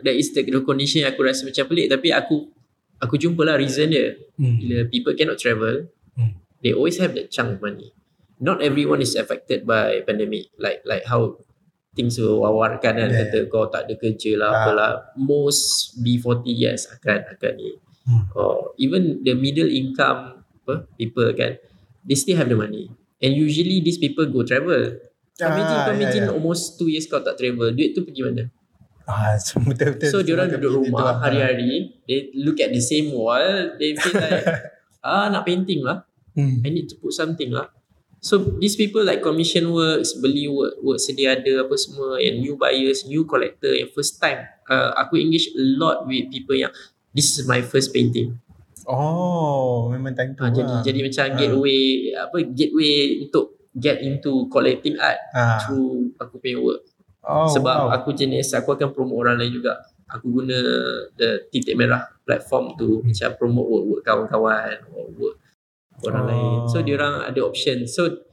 [0.04, 2.52] that is the, the condition yang aku rasa macam pelik tapi aku
[3.00, 4.60] aku jumpa lah reason dia Hmm.
[4.60, 6.36] bila people cannot travel Hmm.
[6.60, 7.90] they always have that chunk of money
[8.38, 11.32] not everyone is affected by pandemic like like how
[11.96, 13.24] things wawarkan kan Yeah.
[13.26, 14.56] kata kau tak ada kerja lah Ah.
[14.62, 17.72] apalah most B40 yes akan akan ni
[18.04, 18.24] Hmm.
[18.36, 21.56] or even the middle income apa people kan
[22.08, 22.88] they still have the money
[23.20, 24.96] and usually these people go travel
[25.38, 26.34] imagine, Ah, kau ya, imagine ya.
[26.34, 27.70] almost 2 years kau tak travel.
[27.70, 28.44] Duit tu pergi mana?
[29.06, 30.10] Ah, so betul-betul.
[30.10, 31.16] So, diorang duduk rumah lah.
[31.22, 31.94] hari-hari.
[32.10, 33.78] They look at the same wall.
[33.78, 34.44] They feel like,
[35.06, 36.02] ah nak painting lah.
[36.34, 36.62] Hmm.
[36.66, 37.70] I need to put something lah.
[38.18, 42.58] So, these people like commission works, beli work, work sedia ada apa semua and new
[42.58, 44.42] buyers, new collector yang first time.
[44.66, 46.74] Uh, aku engage a lot with people yang
[47.14, 48.34] this is my first painting.
[48.88, 50.42] Oh, memang time tu.
[50.42, 50.80] Jadi lah.
[50.80, 51.36] jadi macam Ah.
[51.36, 51.80] gateway
[52.16, 53.44] apa gateway untuk
[53.76, 55.60] get into collecting art ah.
[55.60, 56.82] through aku punya work.
[57.20, 57.92] Oh, Sebab wow.
[57.92, 59.76] aku jenis aku akan promote orang lain juga.
[60.08, 60.56] Aku guna
[61.14, 65.36] the titik merah platform tu macam promote work-work kawan-kawan or work
[66.02, 66.28] orang Oh.
[66.28, 66.58] lain.
[66.66, 67.84] So diorang ada option.
[67.84, 68.24] So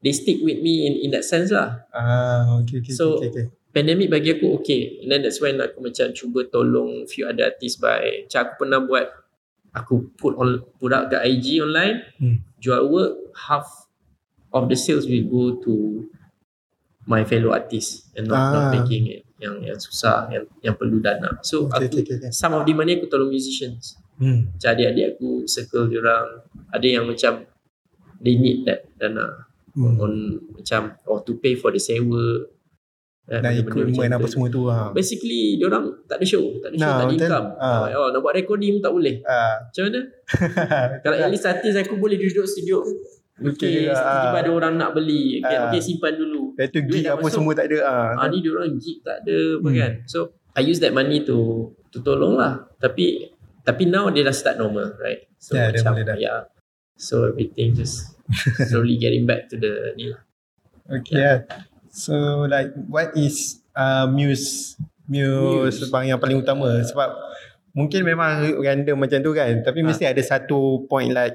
[0.00, 1.84] they stick with me in in that sense lah.
[1.92, 3.46] Ah, okay, okay, So- okay, okay.
[3.70, 4.98] Pandemic bagi aku okay.
[4.98, 8.80] And then that's when aku macam cuba tolong few other artists by macam aku pernah
[8.82, 9.06] buat
[9.70, 12.36] aku put on out kat IG online Hmm.
[12.58, 13.66] jual work half
[14.50, 16.04] of the sales will go to
[17.06, 18.72] my fellow artists and not, not Ah.
[18.76, 21.40] making it yang yang susah yang yang perlu dana.
[21.40, 22.30] So Okay, aku okay, okay, okay.
[22.30, 23.96] some of the money aku tolong musicians.
[24.20, 24.52] Hmm.
[24.52, 27.48] Macam adik-adik aku circle diorang ada yang macam
[28.20, 29.96] they need that dana Hmm.
[29.96, 30.12] on
[30.52, 32.42] macam or to pay for the sewa
[33.30, 34.90] eh, Dan benda-benda equipment macam apa semua tu lah.
[34.90, 37.46] Basically diorang tak ada show, tak ada show, Nah, tak ada income.
[37.56, 37.82] Ah.
[37.94, 39.14] Oh, nak buat recording pun tak boleh.
[39.22, 39.54] Ah.
[39.62, 40.00] Macam mana?
[41.02, 42.82] Kalau at least artis aku boleh duduk studio.
[43.40, 44.42] Okay Okay, juga, tiba-tiba ah.
[44.44, 45.40] ada orang nak beli.
[45.40, 45.64] Okay, Ah.
[45.66, 46.52] okay simpan dulu.
[46.52, 47.32] Lepas tu gig apa masuk.
[47.32, 47.78] semua tak ada.
[47.80, 48.10] Ah.
[48.18, 49.78] Ah ni dia orang gig tak ada apa Hmm.
[49.78, 49.92] kan.
[50.04, 50.18] So
[50.52, 51.38] I use that money to
[51.88, 52.68] to tolong lah.
[52.76, 53.30] Tapi
[53.62, 55.24] tapi now dia dah start normal, right?
[55.38, 56.16] So dia macam boleh dah.
[56.18, 56.40] yeah.
[56.98, 58.12] So everything just
[58.68, 60.20] slowly getting back to the ni lah.
[60.90, 61.16] Okay.
[61.16, 61.36] Yeah.
[61.90, 64.78] So like what is uh, Muse
[65.10, 65.90] Muse, Muse.
[65.90, 67.10] bang yang paling utama sebab
[67.74, 69.86] mungkin memang random macam tu kan tapi Ah.
[69.90, 71.34] mesti ada satu point like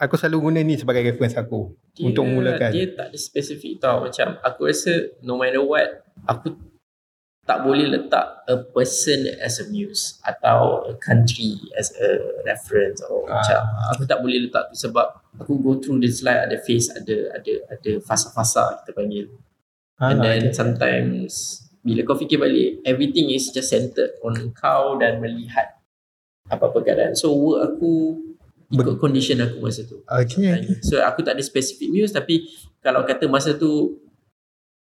[0.00, 2.72] aku selalu guna ni sebagai reference aku untuk memulakan.
[2.72, 4.00] Dia tak ada spesifik tau.
[4.00, 6.56] Macam aku rasa no matter what, aku
[7.44, 12.08] tak boleh letak a person as a muse atau a country as a
[12.48, 13.44] reference or Ah.
[13.44, 13.60] macam
[13.92, 15.04] aku tak boleh letak tu sebab
[15.36, 19.28] aku go through the slide ada face ada ada ada fasa-fasa kita panggil
[20.00, 20.56] Ah, and then okay.
[20.56, 25.76] sometimes bila kau fikir balik everything is just centered on kau dan melihat
[26.48, 28.16] apa-apa keadaan so work aku
[28.72, 30.56] ikut condition aku masa tu Okay.
[30.56, 30.80] okay.
[30.80, 32.48] So aku tak ada specific muse tapi
[32.80, 34.00] kalau kata masa tu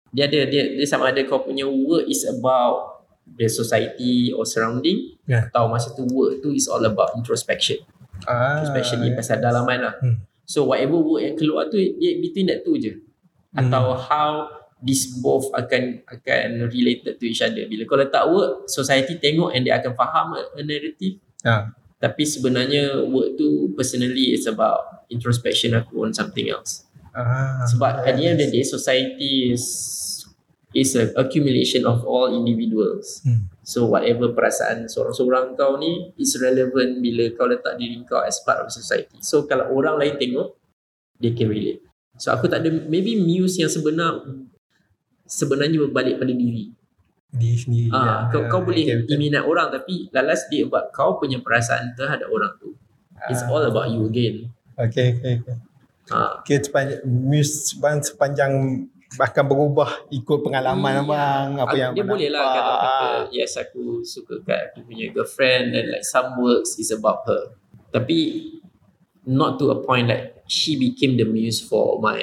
[0.09, 5.13] dia ada dia, dia sama ada kau punya work is about the society or surrounding
[5.25, 5.49] Yeah.
[5.49, 7.81] atau masa tu work tu is all about introspection.
[8.29, 9.95] Ah, Introspection ni pasal dalaman lah.
[9.97, 10.21] Hmm.
[10.45, 12.93] So whatever work yang keluar tu dia between that two je.
[13.51, 13.65] Hmm.
[13.65, 14.45] Atau how
[14.85, 17.65] these both akan akan related to each other.
[17.65, 21.17] Bila kau letak work, society tengok and dia akan faham a, narrative.
[21.41, 21.73] Ah.
[21.97, 26.85] Tapi sebenarnya work tu personally is about introspection aku on something else.
[27.17, 29.65] Ah, Sebab at the end of the day society is
[30.75, 33.25] is a accumulation of all individuals.
[33.25, 33.49] Hmm.
[33.65, 38.61] So whatever perasaan seorang-seorang kau ni is relevant bila kau letak diri kau as part
[38.61, 39.17] of society.
[39.25, 40.53] So kalau orang lain tengok,
[41.17, 41.81] they can relate.
[42.21, 44.21] So aku tak ada maybe muse yang sebenar
[45.25, 46.71] sebenarnya berbalik pada diri.
[47.29, 47.89] Diri sendiri.
[47.91, 49.17] Ah, kau kau boleh okay, betul.
[49.17, 52.71] minat orang tapi lalas dia about kau punya perasaan terhadap orang tu.
[53.27, 53.49] It's Ah.
[53.49, 54.53] all about you again.
[54.75, 55.57] Okay, okay, okay.
[56.07, 57.01] Ah, Okay, sepanjang,
[57.75, 58.53] bang sepanjang
[59.15, 61.01] bahkan berubah ikut pengalaman Iya.
[61.01, 65.07] abang apa Aku- yang dia boleh lah kalau kata yes aku suka kat aku punya
[65.09, 67.55] girlfriend and like some works is about her
[67.89, 68.43] tapi
[69.23, 72.19] not to a point like she became the muse for my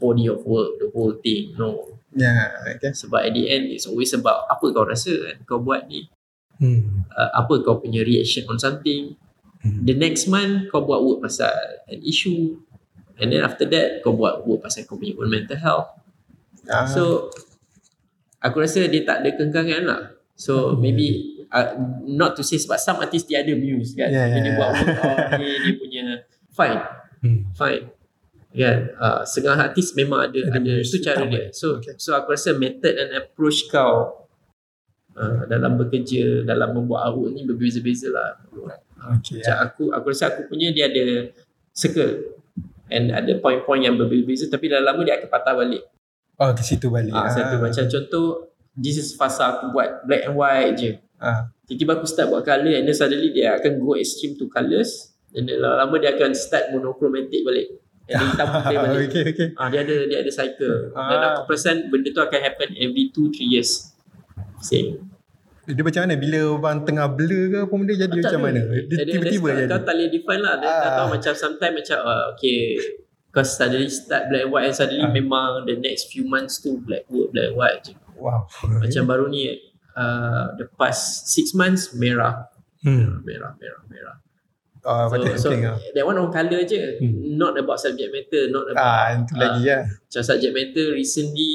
[0.00, 2.90] body of work the whole thing no Ya, okay.
[2.90, 6.10] sebab at the end it's always about apa kau rasa kan kau buat ni
[6.60, 7.08] Hmm.
[7.08, 9.16] uh, apa kau punya reaction on something
[9.60, 9.84] Hmm.
[9.84, 11.52] the next month kau buat work pasal
[11.86, 12.56] an issue
[13.16, 15.88] and then after that kau buat work pasal kau punya own mental health
[16.68, 17.28] Ah, So
[18.38, 20.02] aku rasa dia tak ada kengkangan lah.
[20.34, 20.80] So Hmm.
[20.80, 21.06] maybe
[21.48, 24.08] uh, not to say sebab some artist dia ada muse kan.
[24.08, 24.56] Yeah, Yeah, yeah, dia yeah.
[24.56, 26.04] buat work oh, dia, dia punya
[26.50, 26.80] fine,
[27.20, 27.40] hmm.
[27.52, 27.84] fine.
[28.50, 31.54] Kan uh, setengah artis memang ada Ada ada, muse tu cara dia.
[31.54, 31.94] So Okay.
[31.96, 34.26] so aku rasa method and approach kau
[35.14, 38.42] uh, dalam bekerja, dalam membuat artwork ni berbeza-beza lah.
[38.50, 39.38] Okay.
[39.40, 41.30] Macam aku aku rasa aku punya dia ada
[41.70, 42.42] circle
[42.90, 45.86] and ada point-point yang berbeza-beza tapi dah lama dia akan patah balik.
[46.40, 47.14] Oh, ke situ balik.
[47.14, 50.98] Ah, satu macam contoh this is fasa aku buat black and white je.
[51.22, 51.52] Ah.
[51.70, 55.46] Tiba-tiba aku start buat colour and then suddenly dia akan go extreme to colours and
[55.46, 57.78] then lama-lama dia akan start monochromatic balik.
[58.12, 59.06] Then hitam putih balik.
[59.08, 59.48] okay, okay.
[59.54, 60.76] Ah dia ada dia ada cycle.
[60.90, 61.26] Dan Ah.
[61.32, 63.94] aku perasan benda tu akan happen every 2 3 years.
[64.58, 65.06] Same.
[65.62, 66.14] Dia macam mana?
[66.16, 68.46] Bila abang tengah blur ke apa benda jadi Tak macam ada.
[68.48, 68.60] mana?
[68.82, 69.68] Dia Jadi tiba-tiba jadi.
[69.68, 70.54] Kau tak boleh define lah.
[70.56, 70.96] Dia tak Ah.
[70.96, 72.60] tahu macam sometimes macam uh, okay
[73.30, 75.12] kau suddenly start black and white and suddenly Ah.
[75.12, 77.94] memang the next few months tu black work black and white je.
[78.18, 78.50] Wow.
[78.76, 79.54] Macam baru ni
[79.92, 83.22] uh, the past 6 months merah Hmm.
[83.22, 84.16] merah merah merah.
[84.80, 85.76] Oh, So, so okay, ah.
[85.92, 86.96] that one on colour je.
[86.96, 87.36] Hmm.
[87.36, 89.78] Not about subject matter, not about Ah, itu ah, lagi ya.
[89.84, 91.52] macam subject matter recently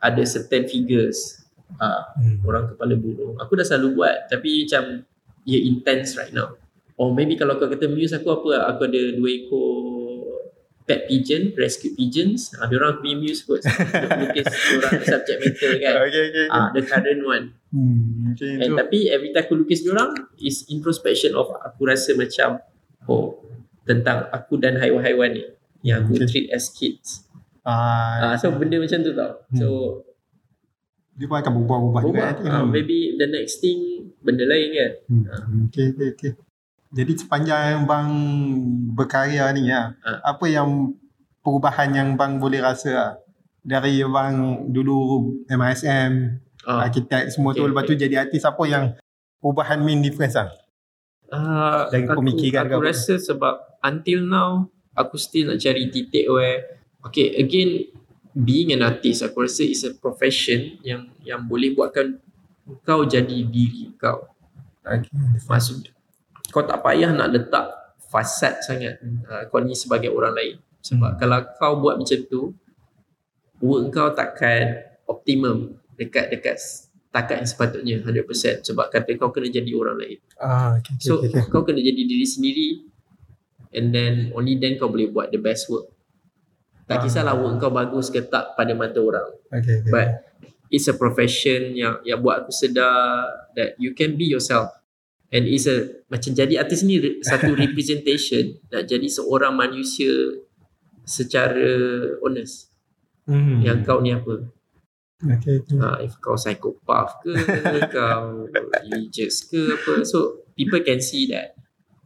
[0.00, 1.44] ada certain figures.
[1.76, 2.40] Ah, Hmm.
[2.40, 3.36] orang kepala burung.
[3.36, 5.04] Aku dah selalu buat tapi macam
[5.44, 6.56] ia intense right now.
[6.94, 9.83] Or maybe kalau kau kata muse aku apa aku ada dua ekor
[10.84, 12.52] pet pigeon, rescue pigeons.
[12.60, 13.64] Ah, dia orang punya muse kot.
[13.64, 15.94] Lukis orang subject matter kan.
[16.04, 16.46] Okay, okay.
[16.52, 17.44] Ah, the current one.
[17.72, 22.60] Hmm, okay, And tapi every time aku lukis diorang is introspection of aku rasa macam
[23.08, 23.40] oh
[23.82, 25.44] tentang aku dan haiwan-haiwan ni
[25.84, 26.28] yang aku Okay.
[26.28, 27.24] treat as kids.
[27.64, 29.32] Ah, Ah so benda macam tu tau.
[29.56, 29.68] So
[31.16, 32.24] dia pun akan berubah-ubah juga.
[32.44, 32.68] Hmm.
[32.68, 34.90] maybe the next thing benda lain kan.
[35.08, 35.24] Hmm.
[35.72, 36.32] Okay, okay, okay.
[36.94, 38.08] Jadi sepanjang bang
[38.94, 40.30] berkarya ni ya, Ah.
[40.30, 40.94] apa yang
[41.42, 43.12] perubahan yang bang boleh rasa lah?
[43.60, 44.34] Dari bang
[44.70, 44.96] dulu
[45.48, 48.84] MISM, Ah, arkitek semua tu Okay, lepas tu jadi artis apa yang
[49.36, 50.48] perubahan main difference lah?
[51.28, 52.88] ah, dari aku, pemikiran aku apa?
[52.88, 54.50] rasa sebab until now
[54.94, 57.84] aku still nak cari titik where okay again
[58.32, 62.16] being an artist aku rasa is a profession yang yang boleh buatkan
[62.80, 64.24] kau jadi diri kau.
[64.80, 65.10] Okay.
[65.44, 65.90] Maksud
[66.54, 67.66] kau tak payah nak letak
[68.06, 70.56] fasad sangat uh, kau ni sebagai orang lain.
[70.78, 71.18] Sebab Hmm.
[71.18, 72.54] kalau kau buat macam tu
[73.58, 76.58] work kau takkan optimum dekat dekat
[77.10, 80.18] takat yang sepatutnya 100% sebab kata kau kena jadi orang lain.
[80.36, 81.46] Ah, okay, okay, So okay, okay.
[81.46, 82.68] kau kena jadi diri sendiri
[83.70, 85.90] and then only then kau boleh buat the best work.
[86.84, 87.02] Tak Ah.
[87.02, 89.30] kisahlah work kau bagus ke tak pada mata orang.
[89.50, 89.90] okay, okay.
[89.90, 90.06] But
[90.68, 94.68] it's a profession yang yang buat aku sedar that you can be yourself.
[95.34, 100.06] And it's a macam jadi artis ni satu representation nak jadi seorang manusia
[101.02, 101.66] secara
[102.22, 102.70] honest.
[103.26, 103.60] hmm.
[103.60, 104.46] Yang kau ni apa?
[105.24, 105.76] okay, okay.
[105.80, 107.32] Ha, if kau psychopath ke,
[107.90, 108.46] kau
[108.84, 110.04] religious ke apa.
[110.04, 111.56] So people can see that.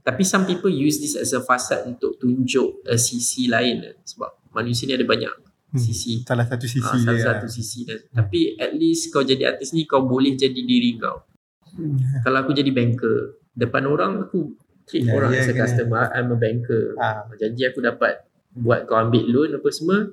[0.00, 4.88] Tapi some people use this as a fasad untuk tunjuk a sisi lain sebab manusia
[4.88, 5.34] ni ada banyak
[5.68, 5.76] Hmm.
[5.76, 7.04] sisi Salah satu sisi Ah, dia.
[7.04, 10.96] salah satu sisi dan tapi at least kau jadi artis ni kau boleh jadi diri
[10.96, 11.28] kau
[11.70, 11.98] Hmm.
[12.20, 13.16] kalau aku jadi banker
[13.52, 14.54] depan orang aku
[14.84, 15.60] treat Ya, orang ya, as a kena.
[15.60, 17.28] customer I'm a banker Ah.
[17.34, 20.08] janji aku dapat buat kau ambil loan apa semua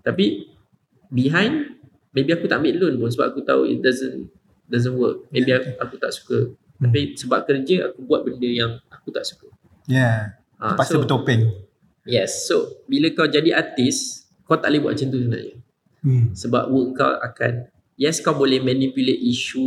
[0.00, 0.50] tapi
[1.08, 1.78] behind
[2.10, 4.28] maybe aku tak ambil loan pun sebab aku tahu it doesn't
[4.66, 6.38] doesn't work maybe Ya, aku, aku tak suka
[6.76, 9.46] tapi sebab kerja aku buat benda yang aku tak suka
[9.84, 11.42] Ya, Ah, terpaksa so, bertopeng.
[12.04, 15.56] yes so bila kau jadi artis kau tak boleh buat macam tu sebenarnya
[16.00, 16.32] Hmm.
[16.32, 17.68] sebab work kau akan
[18.00, 19.60] yes kau boleh manipulate isu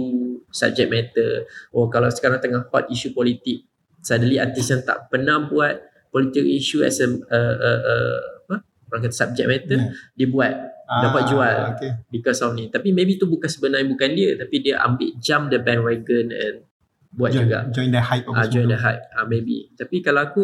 [0.50, 3.70] subject matter oh kalau sekarang tengah hot isu politik
[4.02, 7.96] suddenly artis yang tak pernah buat political issue as a, a, a, a
[8.44, 8.56] apa
[8.90, 9.94] orang kata subject matter Yeah.
[10.18, 11.56] dia buat dapat Ah, jual.
[11.74, 11.92] Okay.
[12.12, 15.58] because of ni tapi maybe tu bukan sebenarnya bukan dia tapi dia ambil jump the
[15.58, 16.56] bandwagon and
[17.14, 20.44] buat Join, juga join the hype ah join the hype ah maybe tapi kalau aku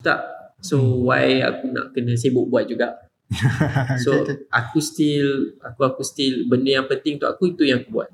[0.00, 0.20] tak
[0.62, 1.08] so Hmm.
[1.08, 3.07] why aku nak kena sibuk buat juga
[4.04, 4.36] so okay, okay.
[4.48, 8.10] aku still aku aku still benda yang penting untuk aku itu yang aku buat.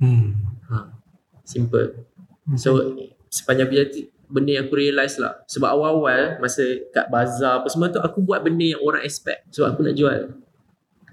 [0.00, 0.32] Hmm.
[0.72, 0.96] ha
[1.44, 2.08] simple.
[2.56, 2.96] So
[3.28, 3.84] sepanjang bila
[4.26, 8.40] benda yang aku realise lah sebab awal-awal masa kat bazar apa semua tu aku buat
[8.40, 9.52] benda yang orang expect.
[9.52, 10.45] Sebab aku nak jual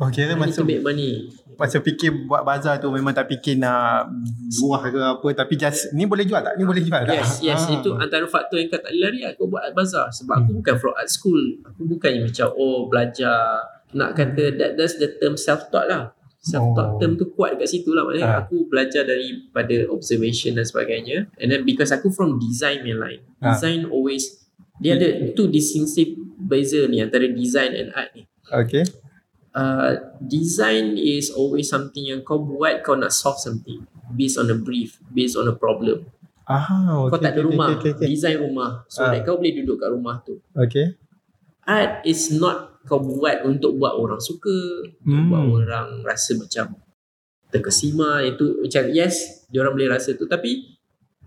[0.01, 4.09] Oh kira masa to make money masa fikir buat bazar tu memang tak fikir nak
[4.57, 6.57] luah ke apa tapi just ni boleh jual tak?
[6.57, 7.13] Ni boleh jual tak?
[7.13, 7.61] Yes, yes.
[7.69, 7.77] Ah.
[7.77, 10.09] Itu antara faktor yang kau tak lari aku buat art bazaar.
[10.09, 10.57] Sebab aku Hmm.
[10.59, 11.41] bukan from art school.
[11.61, 13.61] Aku bukannya macam, oh belajar.
[13.93, 16.09] Nak kata, that, that's the term self-taught lah.
[16.09, 16.41] Oh.
[16.41, 18.01] Self-taught term tu kuat kat situ lah.
[18.01, 18.41] Maksudnya Ah.
[18.43, 21.29] aku belajar daripada observation dan sebagainya.
[21.37, 23.21] And then because aku from design main line.
[23.37, 23.53] Ah.
[23.53, 24.41] Design always,
[24.81, 25.05] dia ada
[25.37, 28.25] tu distinctive beza ni antara design and art ni.
[28.49, 28.81] Okay.
[29.53, 34.57] Uh, design is always something yang kau buat kau nak solve something based on a
[34.57, 36.09] brief, based on a problem.
[36.43, 36.65] Ah,
[36.99, 38.81] okay, Kau tak ada okay, rumah, Okay, okay, design rumah.
[38.89, 39.13] So Ah.
[39.13, 40.41] that kau boleh duduk kat rumah tu.
[40.51, 40.97] okay.
[41.63, 44.57] Art is not kau buat untuk buat orang suka,
[45.05, 45.29] Hmm.
[45.29, 46.75] buat orang rasa macam
[47.47, 50.75] terkesima itu macam yes, dia orang boleh rasa tu tapi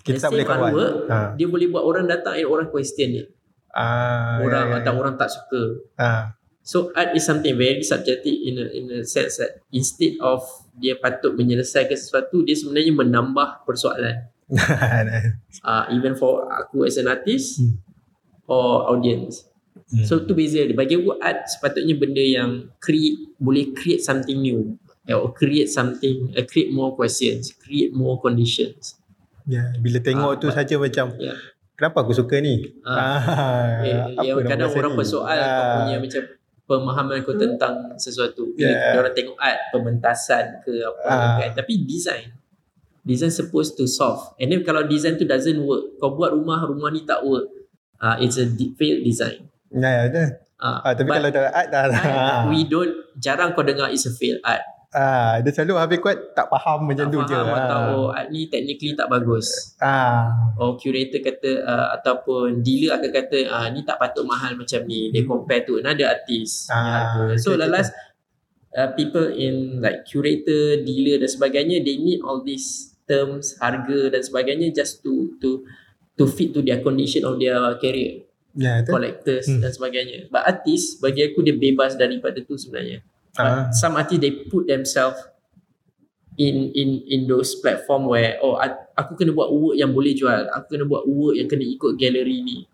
[0.03, 0.61] Kita tak boleh kawan.
[0.69, 1.31] artwork, Ah.
[1.33, 3.31] dia boleh buat orang datang and orang question it.
[3.71, 4.99] Ah, orang ya, ya, atau ya.
[4.99, 5.63] orang tak suka.
[5.97, 6.23] Ah.
[6.67, 10.43] So art is something very subjective in a, in a sense that instead of
[10.75, 14.27] dia patut menyelesaikan sesuatu, dia sebenarnya menambah persoalan.
[15.63, 17.79] Uh, even for aku as an artist Hmm.
[18.45, 19.47] or audience.
[19.87, 20.03] Hmm.
[20.03, 20.75] So tu beza dia.
[20.75, 24.75] Bagi aku art sepatutnya benda yang create boleh create something new
[25.07, 28.99] or create something uh, create more questions, create more conditions.
[29.47, 31.31] Ya, bila tengok Ah, tu saja macam Ya.
[31.75, 32.75] kenapa aku suka ni?
[32.83, 33.79] Ah.
[33.87, 34.99] Eh, apa yang kadang orang ni?
[34.99, 35.75] persoal kau Ah.
[35.81, 36.23] punya macam
[36.67, 38.51] pemahaman kau tentang sesuatu.
[38.53, 38.99] Bila Yeah.
[38.99, 41.37] orang tengok art, pementasan ke apa Ah.
[41.41, 41.51] kan.
[41.55, 42.35] Tapi design.
[43.01, 44.35] Design supposed to solve.
[44.37, 47.47] And then kalau design tu doesn't work, kau buat rumah, rumah ni tak work.
[47.97, 49.47] Uh, it's a de- failed design.
[49.71, 50.27] Ya, ya.
[50.57, 51.81] Uh, Ah, tapi kalau dah art dah.
[51.85, 51.93] art,
[52.51, 54.61] we don't, jarang kau dengar it's a failed art.
[54.97, 57.37] Ah, dia selalu habis kuat tak faham macam tak tu je.
[57.37, 58.25] faham atau Ah.
[58.25, 59.77] oh, ni technically tak bagus.
[59.77, 60.57] Ah.
[60.57, 65.13] Or curator kata uh, ataupun dealer akan kata uh, ni tak patut mahal macam ni.
[65.13, 65.37] They Hmm.
[65.37, 66.73] compare to another artist.
[66.73, 67.37] Ah, harga.
[67.37, 67.93] So okay, last
[68.73, 74.25] uh, people in like curator, dealer dan sebagainya they need all these terms, harga dan
[74.25, 75.61] sebagainya just to to
[76.17, 78.25] to fit to their condition of their career.
[78.57, 78.97] Ya, tu.
[78.97, 79.61] Collectors Hmm.
[79.61, 80.33] dan sebagainya.
[80.33, 83.05] But artist bagi aku dia bebas daripada tu sebenarnya.
[83.37, 83.69] Ah.
[83.69, 85.21] But some artists they put themselves
[86.37, 88.61] in in in those platform where oh
[88.93, 90.49] aku kena buat work yang boleh jual.
[90.53, 92.65] Aku kena buat work yang kena ikut gallery ni.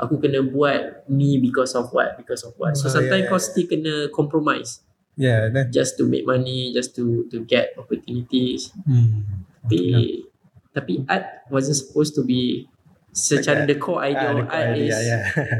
[0.00, 2.16] Aku kena buat ni because of what?
[2.16, 2.72] Because of what?
[2.76, 3.44] So Oh, sometimes yeah, kau yeah.
[3.44, 4.80] still kena compromise
[5.20, 5.68] Ya, dah.
[5.68, 8.72] just to make money, just to to get opportunities.
[8.88, 9.28] Hmm.
[9.68, 10.24] Tapi
[10.72, 12.64] tapi art wasn't supposed to be
[13.12, 15.18] secara the core idea Ah, of the art idea, is ya.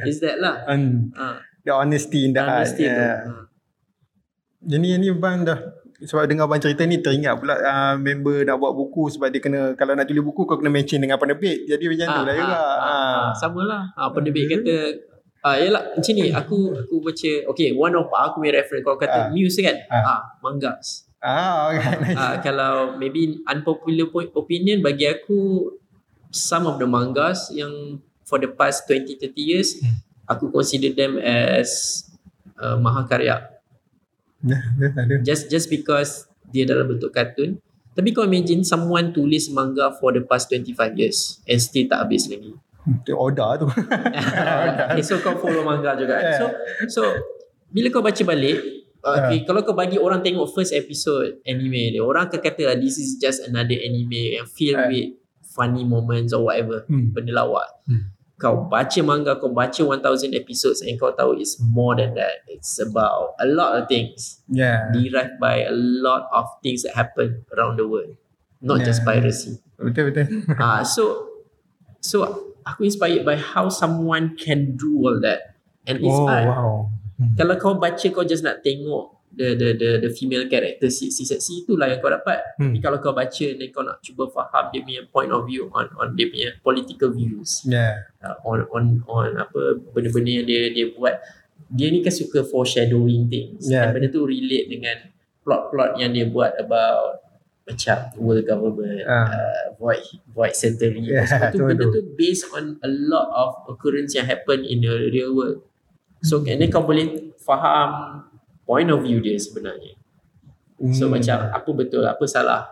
[0.08, 0.64] is that lah.
[0.72, 2.96] And Ah, the honesty in the honesty art.
[2.96, 3.04] tu.
[3.04, 3.12] ya.
[4.60, 4.68] Ah.
[4.68, 5.58] Jadi ni bang dah
[6.00, 9.72] sebab dengar bang cerita ni teringat pula uh, member nak buat buku sebab dia kena
[9.72, 11.64] kalau nak tulis buku kau kena mention dengan penerbit.
[11.64, 12.56] Jadi macam tu lah juga.
[12.56, 13.28] Ah.
[13.34, 13.82] sama lah.
[13.94, 14.76] Ah, penerbit kata
[15.40, 19.00] Ah, yalah macam ni aku aku baca okay one of aku punya reference kalau Ah.
[19.00, 20.04] kata news kan Ah.
[20.04, 22.12] ah mangas Ah, okay.
[22.12, 25.68] ah, kalau maybe unpopular po- opinion bagi aku
[26.28, 27.72] some of the mangas yang
[28.20, 29.96] for the past 20 30 years Hmm.
[30.28, 32.04] aku consider them as
[32.56, 33.40] uh, mahakarya
[34.40, 37.60] Dah, dah, just just because dia dalam bentuk kartun
[37.92, 42.30] tapi kau imagine someone tulis manga for the past 25 years and still tak habis
[42.30, 43.68] lagi Itu order tu.
[44.88, 46.16] okay, so kau follow manga juga.
[46.16, 46.38] Yeah.
[46.40, 46.44] So
[46.88, 47.00] so
[47.68, 48.56] bila kau baca balik,
[49.04, 52.96] okay, kalau kau bagi orang tengok first episode anime dia, orang akan kata ah, this
[52.96, 54.88] is just another anime yang filled Yeah.
[54.88, 55.08] with
[55.52, 57.12] funny moments or whatever, Hmm.
[57.12, 57.68] benda lawak.
[57.84, 58.08] Hmm.
[58.40, 62.40] Kau baca manga, kau baca 1000 episodes and kau tahu it's more than that.
[62.48, 64.88] It's about a lot of things Ya.
[64.96, 68.16] derived by a lot of things that happen around the world.
[68.64, 69.12] Not just Yeah.
[69.12, 69.60] piracy.
[69.76, 70.26] Betul betul.
[70.56, 71.28] Ah, so
[72.00, 72.24] so
[72.64, 75.60] aku inspired by how someone can do all that.
[75.84, 76.48] And it's oh, art.
[76.48, 76.88] wow.
[77.36, 81.22] Kalau kau baca kau just nak tengok the the the the female character si si
[81.22, 82.42] seksi itulah yang kau dapat.
[82.58, 82.74] Hmm.
[82.74, 85.86] Tapi kalau kau baca dan kau nak cuba faham dia punya point of view on
[85.96, 88.10] on dia punya political views Ya.
[88.20, 91.14] uh, on on on apa benda-benda yang dia dia buat
[91.70, 93.86] dia ni kan suka foreshadowing things Yeah.
[93.86, 95.14] and benda tu relate dengan
[95.46, 97.22] plot-plot yang dia buat about
[97.64, 99.30] macam world government, Ah.
[99.30, 100.02] uh, void
[100.34, 101.06] void century.
[101.06, 105.06] Yeah, Sebab tu benda tu based on a lot of occurrence yang happen in the
[105.08, 105.62] real world.
[106.20, 108.20] So and then kau boleh faham
[108.62, 109.96] point of view dia sebenarnya.
[110.90, 111.14] So Hmm.
[111.14, 112.64] macam apa betul, apa salah.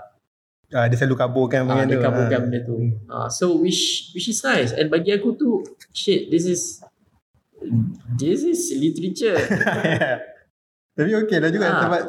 [0.68, 2.04] ah, dia selalu kaburkan Ah, benda dia tu.
[2.04, 2.42] kabulkan ah.
[2.42, 2.76] benda tu.
[3.06, 4.68] Ah, so which which is nice.
[4.70, 5.60] And bagi aku tu
[5.90, 6.80] shit, this is
[8.14, 9.36] this is literature.
[10.96, 11.80] Tapi okey lah juga Ah.
[11.84, 12.02] sebab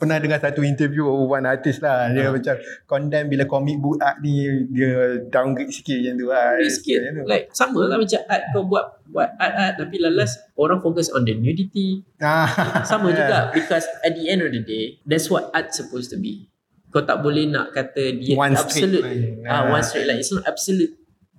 [0.00, 2.32] pernah dengar satu interview one artist lah dia Ah.
[2.32, 4.32] macam condemn bila comic book art ni
[4.72, 6.46] dia downgrade sikit macam tu lah.
[6.64, 6.96] Sikit.
[6.98, 7.22] Macam tu.
[7.28, 11.34] Like sama lah macam art kau buat buat art-art tapi lalas orang fokus on the
[11.34, 12.00] nudity.
[12.16, 12.48] Ah.
[12.82, 16.48] Sama juga because at the end of the day that's what art supposed to be.
[16.88, 19.04] Kau tak boleh nak kata dia One absolute.
[19.04, 19.44] line.
[19.44, 19.70] Ah, Ah.
[19.70, 20.18] one straight line.
[20.18, 20.96] It's not absolute.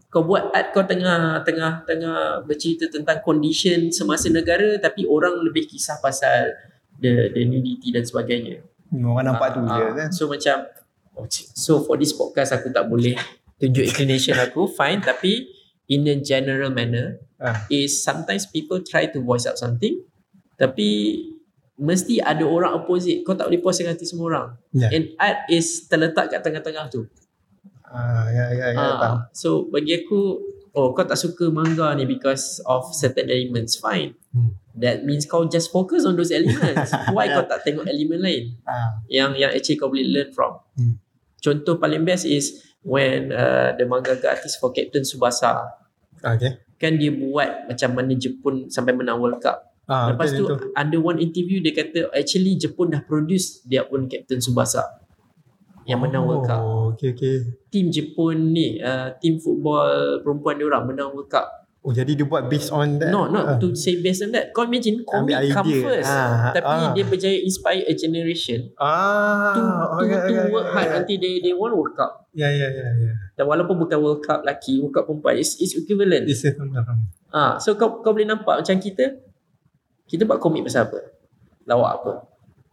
[0.07, 5.65] Kau buat art kau tengah tengah tengah bercerita tentang condition semasa negara tapi orang lebih
[5.65, 6.51] kisah pasal
[7.01, 8.61] the the nudity dan sebagainya.
[8.87, 9.91] Hmm, Orang nampak tu Ah, je ah.
[9.97, 10.09] kan.
[10.11, 10.67] So macam
[11.15, 13.17] oh, so for this podcast aku tak boleh
[13.57, 15.49] tunjuk inclination aku fine tapi
[15.85, 17.65] in a general manner Ah.
[17.67, 19.97] is sometimes people try to voice out something
[20.55, 21.17] tapi
[21.73, 24.93] mesti ada orang opposite kau tak boleh puas hati semua orang Ya.
[24.93, 27.09] and art is terletak kat tengah-tengah tu
[27.83, 29.17] Ah, ya ya ya Ah, faham.
[29.33, 30.37] so bagi aku
[30.71, 34.55] oh kau tak suka manga ni because of certain elements fine Hmm.
[34.71, 39.03] that means kau just focus on those elements why kau tak tengok elemen lain Ah.
[39.05, 40.55] yang yang actually kau boleh learn from.
[40.73, 40.95] Hmm.
[41.37, 45.75] Contoh paling best is when uh, the mangaka artist for Captain Subasa
[46.21, 46.61] Okay.
[46.77, 49.57] kan dia buat macam mana Jepun sampai menang World Cup.
[49.83, 50.71] Ah, Lepas tu betul.
[50.71, 55.00] under one interview dia kata actually Jepun dah produce their own Captain Subasa
[55.85, 56.61] yang menang World Cup.
[56.61, 57.35] Oh, okay, okay.
[57.69, 61.47] Team Jepun ni, uh, team football perempuan dia orang menang World Cup.
[61.81, 63.09] Oh, jadi dia buat based on that?
[63.09, 63.33] No, Ah.
[63.33, 64.53] not to say based on that.
[64.53, 65.81] Kau imagine comic Ambil come idea.
[65.81, 66.13] first.
[66.13, 66.93] Ah, tapi ah.
[66.93, 70.73] dia berjaya inspire a generation Ah, to, to, okay, to okay, work okay.
[70.77, 72.29] hard until they they won World Cup.
[72.37, 73.11] Ya, ya, ya, ya.
[73.33, 76.29] Dan walaupun bukan World Cup lelaki, World Cup perempuan, it's, it's equivalent.
[76.29, 77.09] Is faham.
[77.33, 79.17] Ah, so kau kau boleh nampak macam kita,
[80.05, 81.01] kita buat komik pasal apa?
[81.65, 82.13] Lawak apa?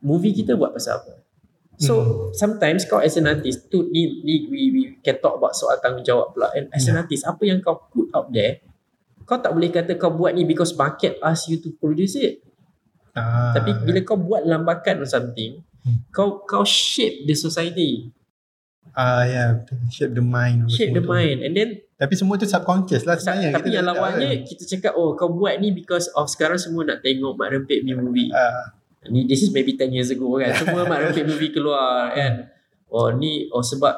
[0.04, 1.24] Movie kita buat pasal apa?
[1.78, 2.10] So Hmm.
[2.32, 6.34] sometimes kau as an artist tu ni, ni we, we can talk about soal tanggungjawab
[6.34, 6.50] pula.
[6.52, 7.00] And as an Yeah.
[7.00, 8.58] artist, apa yang kau put out there,
[9.22, 12.42] kau tak boleh kata kau buat ni because market ask you to produce it.
[13.12, 16.02] Ah, Tapi bila kau buat lambakan on something, Hmm.
[16.08, 18.10] kau kau shape the society,
[18.92, 20.66] ah, ya, shape the mind.
[20.66, 21.06] shape the tu.
[21.06, 23.50] mind and then Tapi semua tu subconscious lah sebenarnya.
[23.52, 24.40] tapi Kita yang lawaknya kan.
[24.44, 27.94] kita cakap oh kau buat ni because of sekarang semua nak tengok Mak Rempit punya
[27.96, 28.30] movie.
[28.30, 28.70] Ah,
[29.06, 30.50] Ni this is maybe 10 years ago kan.
[30.60, 32.50] Semua Mak Rempit movie keluar kan.
[32.90, 33.94] Oh ni oh sebab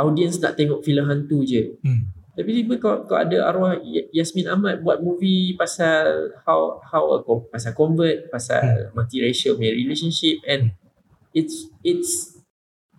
[0.00, 1.76] audience nak tengok filem hantu je.
[1.84, 2.02] hmm.
[2.34, 3.78] Tapi tiba kau, kau ada arwah
[4.10, 10.74] Yasmin Ahmad buat movie pasal how how a, pasal convert, pasal multiracial punya relationship and
[11.30, 12.34] it's it's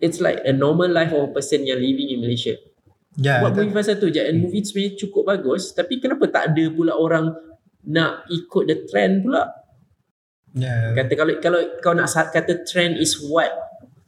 [0.00, 2.56] it's like a normal life of a person yang living in Malaysia.
[3.20, 6.52] Ya, buat movie pasal tu je and movie tu sebenarnya cukup bagus tapi kenapa tak
[6.52, 7.32] ada pula orang
[7.88, 9.52] nak ikut the trend pula
[10.56, 10.96] ya.
[10.96, 13.52] kata kalau kalau kau nak kata trend is what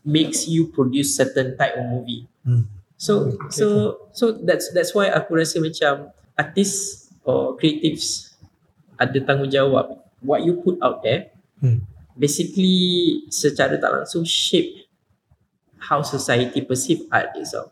[0.03, 2.65] makes you produce certain type of movie Hmm.
[2.97, 3.53] so Okay.
[3.53, 3.67] so
[4.17, 8.33] so that's that's why aku rasa macam artis or creatives
[8.97, 11.29] ada tanggungjawab what you put out there
[11.61, 11.85] Hmm.
[12.17, 14.87] basically secara tak langsung shape
[15.79, 17.71] how society perceive art itself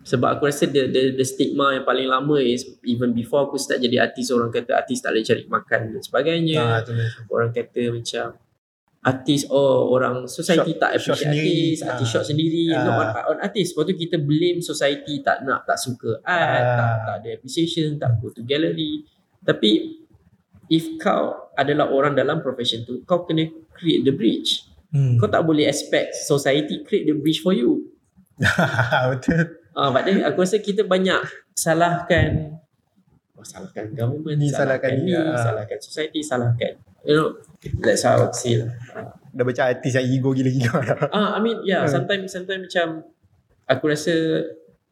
[0.00, 3.78] sebab aku rasa the, the the stigma yang paling lama is even before aku start
[3.78, 7.10] jadi artis orang kata artis tak boleh cari makan dan sebagainya Ah, lah.
[7.28, 8.26] orang kata macam
[9.00, 11.52] artis oh orang society Shot- tak shot appreciate sendiri.
[11.68, 12.10] artis artis Ah.
[12.10, 12.80] shot sendiri Ah.
[12.80, 16.76] not on, on artis lepas tu kita blame society tak nak tak suka art Ah.
[16.76, 19.04] tak, tak ada appreciation tak go to gallery
[19.42, 20.00] tapi
[20.66, 25.14] if kau adalah orang dalam profession tu kau kena create the bridge Hmm.
[25.16, 27.84] kau tak boleh expect society create the bridge for you
[29.12, 29.59] Betul.
[29.76, 31.22] Ah, but then aku rasa kita banyak
[31.54, 32.58] salahkan
[33.38, 35.38] oh, salahkan government, Ni salahkan, salahkan ni, ni, ah.
[35.38, 37.28] salahkan society, salahkan you know,
[37.80, 38.76] that's how I would say lah.
[39.32, 41.08] Dah baca artis yang ego gila-gila.
[41.16, 41.92] Ah, I mean, yeah, Hmm.
[41.92, 43.06] sometimes sometimes macam
[43.64, 44.12] aku rasa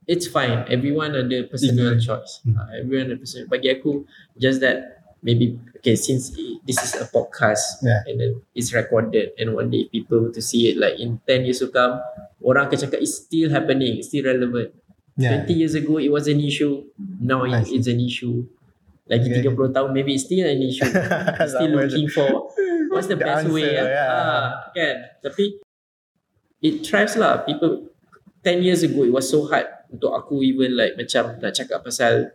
[0.09, 0.65] it's fine.
[0.73, 2.41] Everyone ada personal choice.
[2.57, 3.51] Ah, everyone ada personal.
[3.51, 4.09] Bagi aku,
[4.41, 6.31] just that maybe okay since
[6.63, 8.07] this is a podcast Yeah.
[8.07, 11.59] and then it's recorded and one day people to see it like in 10 years
[11.63, 11.99] to come
[12.41, 14.75] orang akan cakap it's still happening it's still relevant
[15.19, 15.43] Ya.
[15.43, 16.87] 20 years ago it was an issue
[17.19, 18.47] now it, it's an issue
[19.11, 19.51] lagi Okay.
[19.51, 20.87] 30 tahun maybe it's still an issue
[21.43, 22.55] It's still looking for
[22.95, 23.91] what's the, The best way answer, ah.
[23.91, 24.09] yeah.
[24.15, 25.59] Ah, kan tapi
[26.63, 27.91] it thrives lah people
[28.47, 32.31] 10 years ago it was so hard untuk aku even like macam nak cakap pasal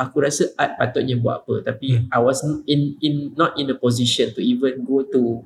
[0.00, 2.08] aku rasa art patutnya buat apa tapi Hmm.
[2.08, 5.44] I was in in not in a position to even go to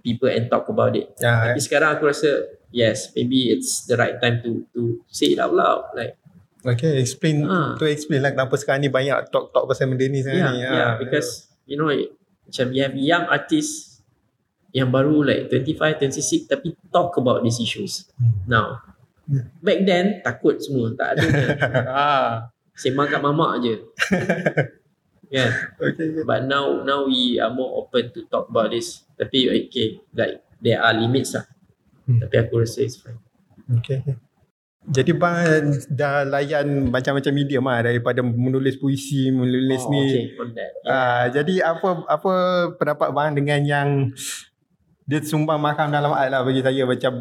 [0.00, 1.12] people and talk about it.
[1.16, 2.30] Ya, Tapi sekarang aku rasa
[2.70, 5.92] yes, maybe it's the right time to to say it out loud.
[5.92, 6.16] Like
[6.60, 7.72] Okay, explain Ah.
[7.74, 10.60] tu explain lah kenapa sekarang ni banyak talk-talk pasal benda ni sekarang yeah, ni.
[10.62, 12.12] yeah, Ah, because you know it,
[12.44, 14.04] macam you have young artists
[14.70, 18.44] yang baru like 25, 26 tapi talk about these issues Hmm.
[18.46, 18.66] now.
[19.24, 19.48] Hmm.
[19.58, 21.26] Back then takut semua, tak ada.
[21.96, 22.28] ah,
[22.80, 23.74] Sembang kat mamak je.
[25.36, 25.52] yeah.
[25.76, 26.24] okay.
[26.24, 29.04] But now now we are more open to talk about this.
[29.20, 31.44] Tapi okay, like there are limits lah.
[32.08, 32.24] Hmm.
[32.24, 33.20] Tapi aku rasa it's fine.
[33.84, 34.00] Okay.
[34.80, 40.04] Jadi bang dah layan macam-macam medium lah daripada menulis puisi, menulis oh, ni.
[40.08, 40.24] okay,
[40.56, 40.72] that.
[40.80, 40.88] Yeah.
[40.88, 42.32] Ah, jadi apa apa
[42.80, 43.88] pendapat bang dengan yang
[45.04, 47.12] dia sumbang makam dalam art lah bagi saya macam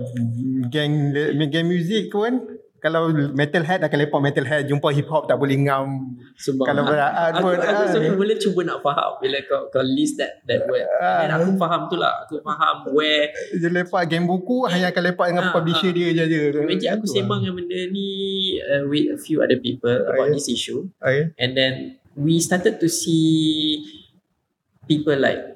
[0.72, 1.12] geng
[1.52, 6.66] geng muzik pun kalau metalhead akan lepak metalhead jumpa hip hop tak boleh ngam Sumpah.
[6.66, 10.16] kalau berat aku, pun aku ah, sebenarnya mula cuba nak faham bila kau kau list
[10.18, 10.88] that that word.
[10.98, 11.24] Ah.
[11.24, 12.24] And aku faham tu lah.
[12.24, 16.24] Aku faham where dia lepak geng buku hanya akan lepak dengan Ah, publisher dia je
[16.26, 18.10] je Imagine aku sembang dengan benda ni
[18.60, 20.36] uh, with a few other people about Okay.
[20.36, 21.06] this issue lah.
[21.06, 21.24] okay.
[21.38, 21.74] and then
[22.16, 23.80] we started to see
[24.86, 25.56] people like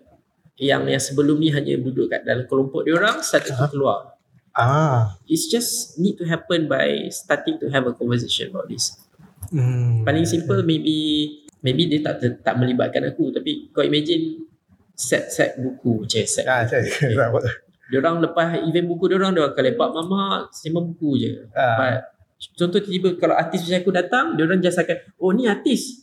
[0.55, 4.12] yang yang sebelum ni hanya duduk kat dalam kelompok dia orang started to keluar.
[4.53, 8.97] Ah It's just need to happen by starting to have a conversation about this.
[9.49, 10.05] hmm.
[10.05, 10.95] Paling simple maybe
[11.63, 14.45] maybe dia tak tak melibatkan aku tapi kau imagine
[14.93, 16.45] set-set buku macam set.
[16.45, 16.85] ah saya
[17.91, 21.31] Dia orang lepas event buku dia orang dia akan lepak mama sembang buku je.
[21.53, 21.77] ah.
[21.77, 21.95] But
[22.57, 26.02] contoh tiba-tiba kalau artis macam aku datang, dia orang just akan, oh ni artis.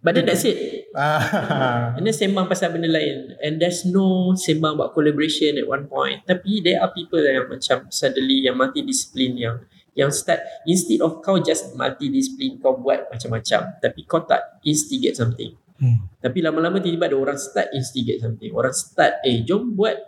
[0.00, 0.88] But then that's it.
[0.96, 1.92] ah.
[1.92, 3.36] And then sembang pasal benda lain.
[3.44, 6.24] And there's no sembang about collaboration at one point.
[6.24, 9.60] Tapi there are people yang macam suddenly yang multidisiplin yang
[9.92, 15.52] yang start instead of kau just multidisiplin kau buat macam-macam tapi kau tak instigate something.
[15.76, 16.08] Hmm.
[16.16, 18.48] Tapi lama-lama tiba-tiba ada orang start instigate something.
[18.56, 20.00] Orang start eh jom buat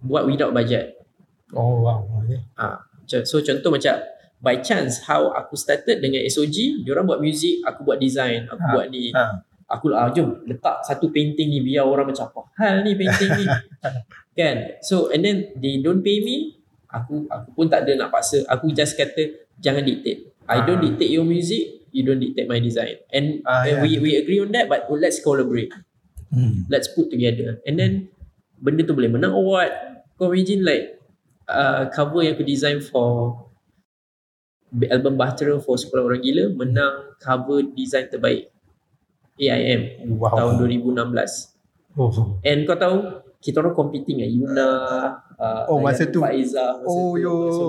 [0.00, 0.96] buat without budget.
[1.52, 2.40] oh wow okay.
[2.56, 4.00] Ah, macam- so contoh macam
[4.42, 8.72] by chance how aku started dengan SOG, diorang buat music, aku buat design, aku Ah,
[8.74, 9.14] buat ni.
[9.14, 9.38] ah.
[9.70, 13.46] Aku ah jom letak satu painting ni biar orang macam apa hal ni painting ni.
[14.38, 14.76] kan?
[14.84, 16.60] So and then they don't pay me,
[16.92, 18.44] aku aku pun tak ada nak paksa.
[18.50, 20.28] Aku just kata jangan dictate.
[20.44, 20.84] I don't Ah.
[20.84, 23.00] dictate your music, you don't dictate my design.
[23.08, 23.80] And, Ah, and yeah.
[23.80, 25.72] we we agree on that but let's collaborate.
[26.28, 26.66] hmm.
[26.68, 27.62] Let's put together.
[27.64, 27.92] And then
[28.58, 29.72] benda tu boleh menang award.
[30.20, 31.00] Kau imagine like
[31.48, 33.40] uh, cover yang aku design for
[34.88, 38.48] album Bahtera for Sekolah Orang Gila menang cover design terbaik
[39.36, 41.98] AIM wow tahun 2016.
[41.98, 42.40] oh.
[42.44, 42.96] And kau tahu
[43.42, 44.70] kita orang competing dengan Yuna
[45.34, 46.22] uh, Oh, masa tu.
[46.22, 47.64] Faiza masa oh tu, yo So,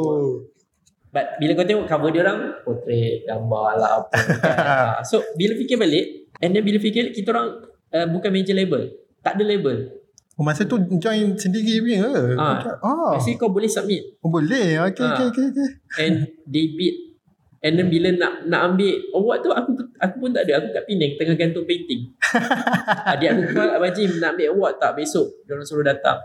[1.09, 4.57] but bila kau tengok cover dia orang portrait gambar lah apa kan.
[5.09, 8.91] So bila fikir balik and then bila fikir kita orang uh, bukan major label
[9.23, 10.02] tak ada label
[10.37, 12.13] oh, masa tu join sendiri punya ke?
[12.37, 12.59] Ah.
[12.81, 13.13] oh.
[13.17, 14.17] Actually kau boleh submit.
[14.21, 14.81] Oh boleh?
[14.91, 15.13] Okay, Ah.
[15.15, 15.69] okay, okay, okay.
[16.01, 16.15] and
[16.49, 17.15] they bid
[17.63, 19.71] and then bila nak nak ambil award tu aku
[20.01, 20.59] aku pun tak ada.
[20.59, 22.11] Aku kat Penang tengah gantung painting.
[23.11, 25.31] Adik aku call Abang Jim nak ambil award tak besok?
[25.47, 26.19] Dia orang suruh datang.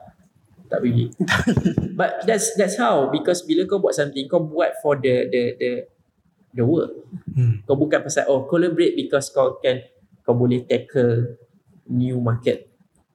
[0.68, 1.08] Tak pergi
[1.98, 3.10] but that's that's how.
[3.10, 5.70] Because bila kau buat something kau buat for the the the
[6.54, 6.92] the work
[7.34, 7.64] hmm.
[7.68, 9.84] kau bukan pasal oh collaborate because kau can
[10.24, 11.36] kau boleh tackle
[11.88, 12.67] new market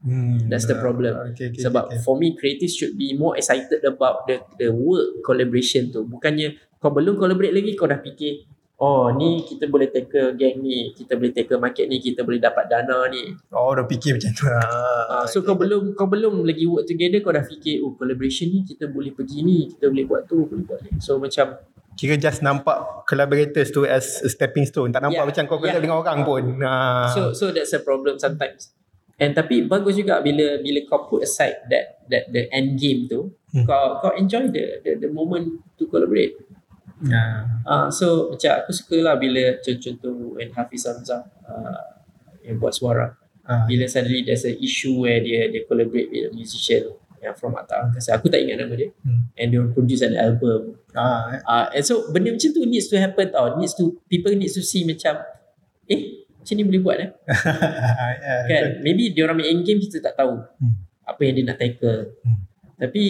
[0.04, 0.52] Hmm.
[0.52, 1.32] That's the problem.
[1.32, 2.00] okay, okay, Sebab okay.
[2.04, 6.04] for me creative should be more excited about the the work collaboration tu.
[6.04, 8.44] Bukannya kau belum collaborate lagi kau dah fikir
[8.84, 12.68] oh ni kita boleh tackle gang ni, kita boleh tackle market ni, kita boleh dapat
[12.68, 13.32] dana ni.
[13.56, 15.24] oh dah fikir macam tu ah.
[15.24, 18.68] Uh, so kau belum kau belum lagi work together kau dah fikir oh collaboration ni
[18.68, 21.00] kita boleh pergi ni, kita boleh buat tu, boleh buat ni.
[21.00, 21.56] So macam
[21.94, 24.90] Kira just nampak collaborators tu as a stepping stone.
[24.90, 25.84] Tak nampak Yeah, macam kau collab yeah.
[25.86, 26.44] dengan orang pun.
[26.66, 27.06] Ah.
[27.14, 28.74] So so that's a problem sometimes.
[29.22, 33.30] And tapi bagus juga bila bila kau put aside that that the end game tu,
[33.54, 33.70] Hmm.
[33.70, 36.34] kau kau enjoy the the, the moment to collaborate.
[37.14, 37.46] Ah.
[37.68, 42.02] Uh, so macam aku suka lah bila contoh-contoh when Hafiz Hamzah uh,
[42.42, 43.14] yang buat suara.
[43.46, 43.70] Ah.
[43.70, 47.88] Bila suddenly there's a issue where dia dia collaborate with a musician yang from Atta
[47.88, 48.18] Angkasa.
[48.18, 48.90] Aku tak ingat nama dia.
[49.06, 49.30] Hmm.
[49.38, 50.80] And dia produce an album.
[50.98, 51.44] Ah.
[51.46, 53.60] Uh, and so benda macam tu needs to happen tau.
[53.60, 55.22] Needs to people needs to see macam
[55.92, 57.10] eh macam ni boleh buat eh.
[58.20, 60.76] yeah, Kan maybe dia orang main end game kita tak tahu Hmm.
[61.04, 62.20] apa yang dia nak tackle.
[62.20, 62.44] Hmm.
[62.76, 63.04] Tapi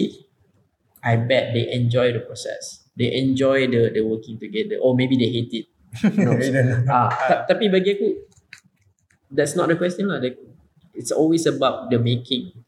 [1.02, 2.86] I bet they enjoy the process.
[2.94, 5.66] They enjoy the the working together or maybe they hate it.
[6.88, 8.08] Ah, ta- tapi bagi aku
[9.30, 10.22] that's not the question lah.
[10.94, 12.63] It's always about the making.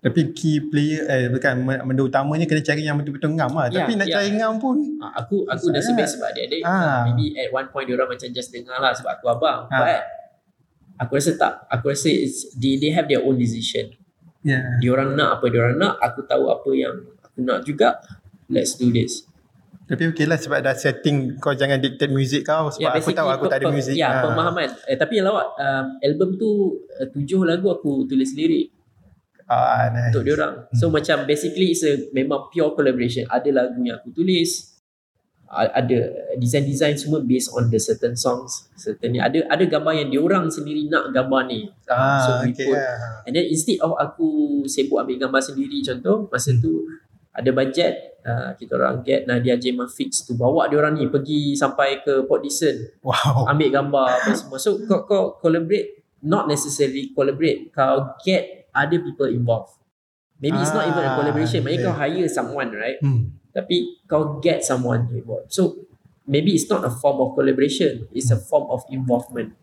[0.00, 3.68] Tapi key player eh bukan benda utamanya kena cari yang betul-betul ngam lah.
[3.68, 4.16] Ya, Tapi nak ya.
[4.16, 6.08] cari ngam pun Ah, aku aku dah Susah sebut lah.
[6.08, 6.62] sebab adik-adik.
[6.64, 7.04] Ah.
[7.06, 9.68] Maybe at one point dia orang macam just dengar lah sebab aku abang.
[9.68, 9.76] Ah.
[9.76, 10.00] But
[10.98, 11.68] aku rasa tak.
[11.68, 13.92] Aku rasa it's, they, they have their own decision.
[14.40, 14.80] Yeah.
[14.80, 18.00] Diorang nak apa diorang nak, aku tahu apa yang aku nak juga.
[18.48, 19.28] Let's do this.
[19.84, 23.44] Tapi okey lah sebab dah setting kau jangan dictate music kau sebab aku tahu aku
[23.46, 24.00] tak ada music.
[24.00, 24.22] Ya, Ha.
[24.24, 24.70] pemahaman.
[24.86, 26.48] Eh, tapi lawak, um, album tu
[26.94, 28.79] uh, tujuh lagu aku tulis lirik
[29.50, 30.14] Ah, nice.
[30.14, 30.70] untuk diorang.
[30.78, 33.26] So macam basically it's a memang pure collaboration.
[33.26, 34.78] Ada lagu yang aku tulis,
[35.50, 35.98] ada
[36.38, 38.70] design-design semua based on the certain songs.
[38.78, 41.66] Certain ni ada ada gambar yang diorang sendiri nak gambar ni.
[41.90, 42.70] Ah, so we okay.
[42.70, 43.26] put Yeah.
[43.26, 46.86] And then instead of aku sibuk ambil gambar sendiri contoh masa tu
[47.34, 51.54] ada budget uh, kita orang get Nadia Jema Fix tu bawa dia orang ni pergi
[51.54, 52.74] sampai ke Port Dickson
[53.06, 53.46] Wow.
[53.50, 59.28] ambil gambar apa semua so kau kau collaborate not necessarily collaborate kau get other people
[59.28, 59.76] involved
[60.40, 61.88] maybe it's not even a Ah, collaboration maknanya okay.
[61.90, 63.34] kau hire someone right Hmm.
[63.50, 65.76] tapi kau get someone involved so
[66.24, 69.54] maybe it's not a form of collaboration it's a form of involvement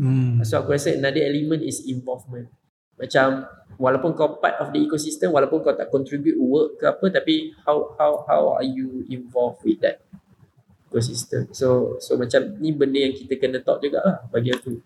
[0.00, 0.40] Hmm.
[0.48, 2.48] So aku rasa another element is involvement.
[2.96, 3.44] Macam
[3.76, 7.92] walaupun kau part of the ecosystem, walaupun kau tak contribute work ke apa, tapi how
[8.00, 10.00] how how are you involved with that
[10.88, 11.52] ecosystem?
[11.52, 14.80] So so macam ni benda yang kita kena talk jugalah bagi aku.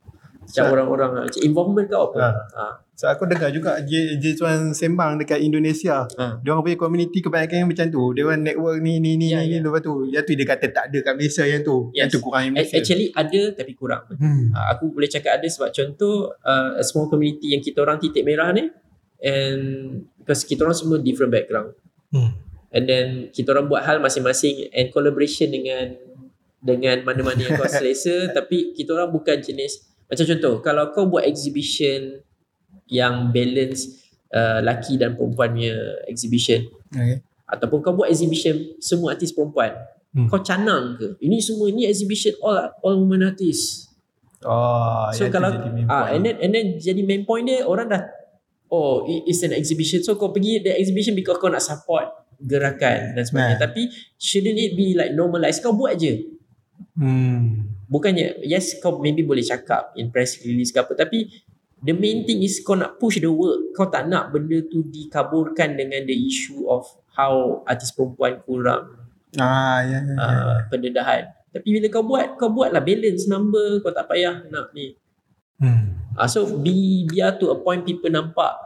[0.44, 1.22] Macam So- orang-orang lah.
[1.24, 2.18] Macam involvement kau apa?
[2.18, 2.30] Ha.
[2.54, 2.64] Ha.
[2.94, 6.06] So aku dengar juga J, J Tuan sembang dekat Indonesia.
[6.06, 6.38] Ha.
[6.38, 8.02] Dia orang punya community kebanyakan yang macam tu.
[8.12, 9.58] Dia orang network ni ni ni Ya, ni ya.
[9.58, 10.06] lepas tu.
[10.06, 11.90] Yang tu dia kata tak ada kat Malaysia yang tu.
[11.90, 12.12] Yang Yes.
[12.12, 12.76] tu kurang yang Malaysia.
[12.76, 14.02] Actually ada tapi kurang.
[14.08, 14.42] Hmm.
[14.48, 18.22] Uh, aku boleh cakap ada sebab contoh uh, a small community yang kita orang titik
[18.22, 18.70] merah ni
[19.20, 19.62] and
[20.16, 21.72] because kita orang semua different background
[22.10, 22.30] Hmm.
[22.70, 25.98] and then kita orang buat hal masing-masing and collaboration dengan
[26.60, 31.24] dengan mana-mana yang kau selesa tapi kita orang bukan jenis macam contoh kalau kau buat
[31.24, 32.20] exhibition
[32.86, 35.74] yang balance uh, laki dan perempuan punya
[36.04, 37.18] exhibition Okay.
[37.44, 39.74] ataupun kau buat exhibition semua artis perempuan
[40.14, 40.30] Hmm.
[40.30, 43.90] kau canang ke ini semua ni exhibition all all women artist
[44.44, 45.50] Oh, So kalau
[45.88, 48.04] ah and then and then jadi main point dia orang dah
[48.68, 52.06] oh it- it's an exhibition so kau pergi the exhibition because kau nak support
[52.38, 53.62] gerakan dan sebagainya Nah.
[53.64, 56.30] tapi shouldn't it be like normalized kau buat je
[56.94, 57.73] Hmm.
[57.94, 61.30] Bukannya yes kau maybe boleh cakap in press release ke apa tapi
[61.78, 65.78] the main thing is kau nak push the work kau tak nak benda tu dikaburkan
[65.78, 66.82] dengan the issue of
[67.14, 70.18] how artis perempuan kurang Ah, ya, ya, ya.
[70.18, 71.22] uh, pendedahan
[71.54, 74.98] tapi bila kau buat kau buatlah balance number kau tak payah nak ni
[75.54, 75.94] Hmm.
[76.18, 78.58] Ah, so be, biar to a point people nampak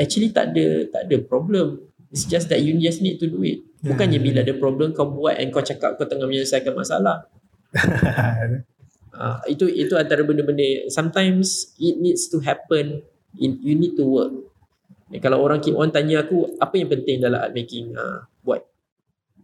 [0.00, 1.84] actually tak ada tak ada problem.
[2.08, 3.60] It's just that you just need to do it.
[3.84, 7.28] Bukannya bila ada problem kau buat and kau cakap kau tengah menyelesaikan masalah.
[9.16, 10.60] Ah, itu itu antara benda-benda
[10.92, 13.00] sometimes it needs to happen
[13.34, 14.28] in you need to work.
[15.08, 18.60] Eh, kalau orang keep on tanya aku apa yang penting dalam art making ah, buat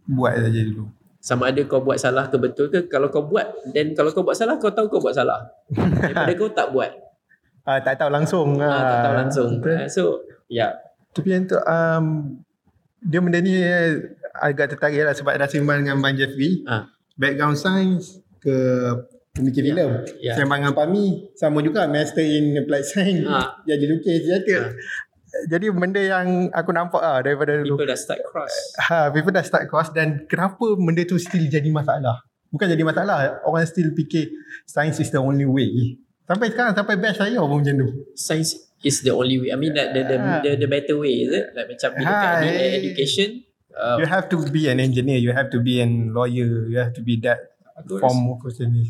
[0.05, 0.93] Buat saja dulu.
[1.17, 4.37] sama ada kau buat salah ke betul ke kalau kau buat dan kalau kau buat
[4.37, 5.41] salah kau tahu kau buat salah
[6.05, 6.93] daripada kau tak buat
[7.63, 8.59] Ah, tak tahu langsung.
[8.59, 9.49] ah, tak tahu langsung.
[9.65, 10.69] Ah, so ya
[11.15, 12.37] Tapi yang tu um,
[12.99, 14.05] dia benda ni eh,
[14.35, 16.61] agak tertarik lah sebab dah sembang dengan Bang Jeffrey.
[16.67, 16.93] Ah.
[17.15, 18.55] Background science ke
[19.31, 19.89] pemikir Ya, filem.
[20.19, 20.33] ya.
[20.35, 23.23] Sembang dengan Pami sama juga master in applied science.
[23.25, 23.57] Ah.
[23.63, 24.53] Jadi lukis ke.
[24.53, 24.69] Ah.
[25.49, 27.73] Jadi benda yang aku nampak lah daripada dulu.
[27.73, 31.65] people dah start cross Ha, people dah start cross dan kenapa benda tu still jadi
[31.67, 32.21] masalah?
[32.53, 34.29] Bukan jadi masalah, orang still fikir
[34.63, 35.97] science is the only way.
[36.23, 37.87] Sampai sekarang, sampai batch saya pun macam tu.
[38.13, 38.53] science
[38.85, 40.37] is the only way I mean that the the, Ah.
[40.45, 42.71] the, the better way is it like macam bila kat ni eh.
[42.77, 43.29] education
[43.73, 46.93] uh, You have to be an engineer, you have to be an lawyer, you have
[46.93, 48.17] to be that aku form
[48.69, 48.89] ni.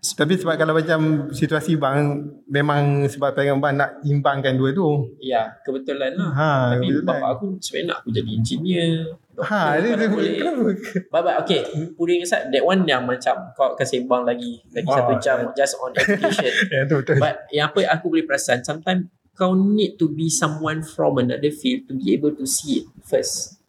[0.00, 5.12] Tapi sebab kalau macam situasi bang memang sebab pengen bang nak imbangkan dua tu.
[5.20, 7.34] ya kebetulan lah Ha, tapi betul bapak kan?
[7.36, 8.96] aku sebenarnya nak aku jadi engineer
[9.40, 10.72] Ha, dia, dia, boleh kenapa?
[11.12, 11.60] But okay,
[12.00, 15.76] putting aside that one yang macam kau akan sembang lagi lagi Wah, satu jam just
[15.80, 16.52] on education.
[16.88, 17.16] Tu betul.
[17.20, 21.88] But yang apa aku boleh perasan, sometimes kau need to be someone from another field
[21.88, 23.59] to be able to see it first.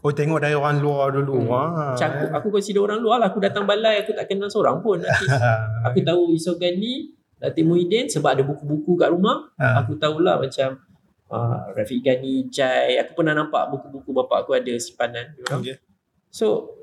[0.00, 1.44] Oh, tengok dari orang luar dulu.
[1.44, 1.52] Hmm.
[1.52, 1.84] Ha.
[1.92, 3.28] Macam aku, aku consider orang luar lah.
[3.28, 5.04] Aku datang balai, aku tak kenal seorang pun.
[5.04, 5.28] artis.
[5.86, 9.52] aku tahu Isogan ni, Datin Muhyiddin sebab ada buku-buku kat rumah.
[9.60, 9.84] Ha.
[9.84, 10.80] Aku tahulah macam
[11.28, 12.96] uh, Rafiq Ghani, Jai.
[13.00, 15.36] Aku pernah nampak buku-buku bapak aku ada simpanan.
[15.44, 15.76] Okay.
[16.32, 16.76] So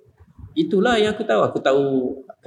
[0.57, 1.41] itulah yang aku tahu.
[1.45, 1.86] Aku tahu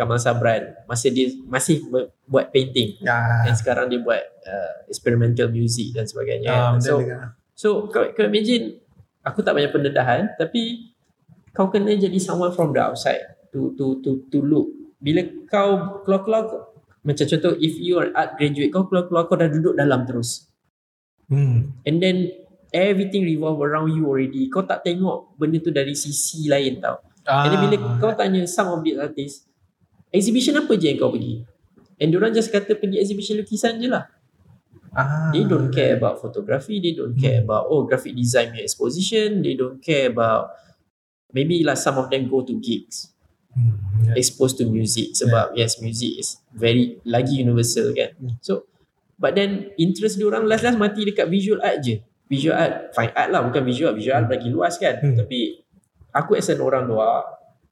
[0.01, 1.85] Kamal Sabran masa dia masih
[2.25, 3.45] buat painting Ya.
[3.45, 6.49] dan sekarang dia buat uh, experimental music dan sebagainya.
[6.49, 7.05] Ah, so
[7.53, 8.80] so kau, kau imagine
[9.25, 10.93] aku tak banyak pendedahan tapi
[11.51, 14.71] kau kena jadi someone from the outside to to to to look.
[15.01, 19.75] Bila kau keluar-keluar macam contoh if you are art graduate kau keluar-keluar kau dah duduk
[19.75, 20.51] dalam terus.
[21.31, 21.73] Hmm.
[21.87, 22.31] And then
[22.71, 24.47] everything revolve around you already.
[24.51, 27.03] Kau tak tengok benda tu dari sisi lain tau.
[27.27, 27.47] Ah.
[27.47, 29.47] And then bila kau tanya some of the artist,
[30.11, 31.43] exhibition apa je yang kau pergi?
[32.01, 34.09] And diorang just kata pergi exhibition lukisan je lah.
[34.91, 36.83] Ah, They don't care about photography.
[36.83, 37.47] They don't care Hmm.
[37.47, 39.39] about oh graphic design punya exposition.
[39.39, 40.51] They don't care about
[41.31, 43.15] maybe like some of them go to gigs,
[43.55, 44.15] Hmm, yeah.
[44.19, 48.15] exposed to music sebab yes music is very lagi universal kan.
[48.19, 48.35] Hmm.
[48.43, 48.67] So
[49.15, 52.03] but then interest dia orang last-last mati dekat visual art je.
[52.27, 53.91] Visual art, fine art lah bukan visual.
[53.95, 54.99] Visual art lagi luas kan.
[55.03, 55.19] Hmm.
[55.19, 55.63] Tapi
[56.11, 57.27] aku as an orang luar,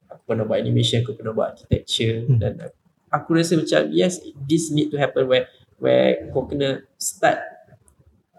[0.07, 2.39] aku pernah buat animation, aku pernah buat architecture Hmm.
[2.39, 2.53] dan
[3.09, 5.47] aku rasa macam yes this need to happen where
[5.79, 7.39] where kau kena start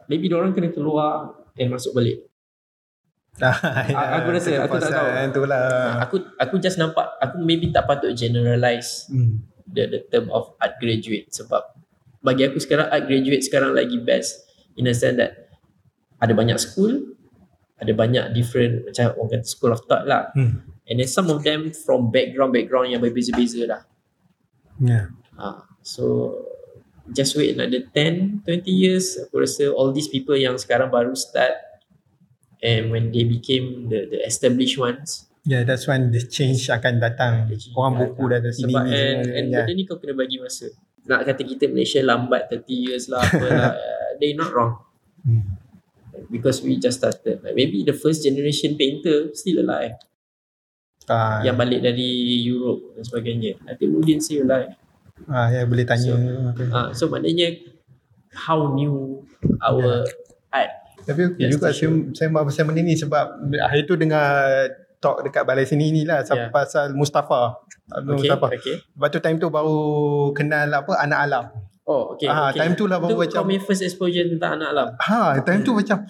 [0.07, 2.24] maybe orang kena keluar and masuk balik
[3.41, 5.07] Ah, aku rasa, aku tak tahu.
[5.09, 5.97] Yang tu lah.
[5.99, 9.41] aku aku just nampak aku maybe tak patut generalize Hmm.
[9.64, 11.62] the the term of art graduate sebab
[12.20, 15.47] bagi aku sekarang art graduate sekarang lagi best in a sense that
[16.18, 17.16] ada banyak school
[17.76, 20.61] ada banyak different macam orang kata school of thought lah Hmm.
[20.84, 23.82] and then some of them from background background yang berbeza-beza lah
[24.76, 25.12] Yeah.
[25.36, 26.34] Ha, so
[27.12, 31.54] just wait another 10, 20 years aku rasa all these people yang sekarang baru start
[32.62, 35.26] and when they became the the established ones.
[35.48, 37.48] Yeah, that's when the change akan datang.
[37.48, 39.64] change Orang buku dah ada sini sebab and, and yeah.
[39.64, 40.68] benda ni kau kena bagi masa.
[41.08, 43.72] Nak kata kita Malaysia lambat 30 years lah apalah
[44.20, 44.76] they not wrong.
[45.24, 45.61] Hmm.
[46.30, 49.98] because we just started like maybe the first generation painter still alive.
[51.11, 53.58] Ah, yang balik dari Europe dan sebagainya.
[53.66, 54.78] I think Udin still alive
[55.27, 56.14] ah, ya, boleh tanya.
[56.71, 57.53] Ah, so maknanya
[58.33, 59.21] how new
[59.59, 60.07] our
[60.49, 63.25] art Tapi okay Yes, juga saya, saya buat pasal benda ni sebab
[63.59, 66.49] hari tu dengar talk dekat balai seni ni lah Yeah.
[66.49, 67.57] pasal Mustafa.
[67.91, 68.47] Okay Mustafa.
[68.49, 69.79] okay Lepas tu time tu baru
[70.31, 71.45] kenal apa anak alam.
[71.83, 72.61] oh okay, Ah, okay.
[72.61, 75.73] time tu lah baru macam kau punya first exposure tentang anak alam ha, time tu
[75.75, 76.05] macam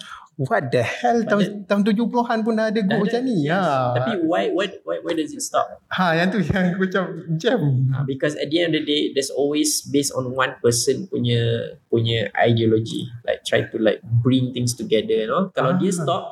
[0.47, 3.45] what the hell tahun, tahun 70-an pun dah ada ada, macam ni.
[3.45, 3.53] yes.
[3.53, 3.93] Ha.
[3.93, 7.03] tapi why, why why why does it stop ha yang tu yang macam
[7.35, 7.59] jam.
[7.91, 11.73] Uh, because at the end of the day there's always based on one person punya
[11.87, 15.97] punya ideology like try to like bring things together you know kalau dia Ah.
[16.01, 16.23] stop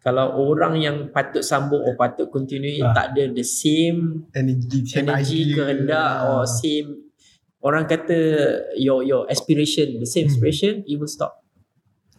[0.00, 2.96] kalau orang yang patut sambung or patut continue Ah.
[2.96, 7.04] tak ada the same Energy, same energy kehendak or same
[7.60, 8.16] orang kata
[8.74, 10.32] your your aspiration the same Hmm.
[10.32, 11.39] aspiration it will stop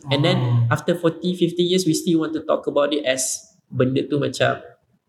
[0.10, 0.74] and then Oh.
[0.74, 4.58] after 40 50 years we still want to talk about it as benda tu macam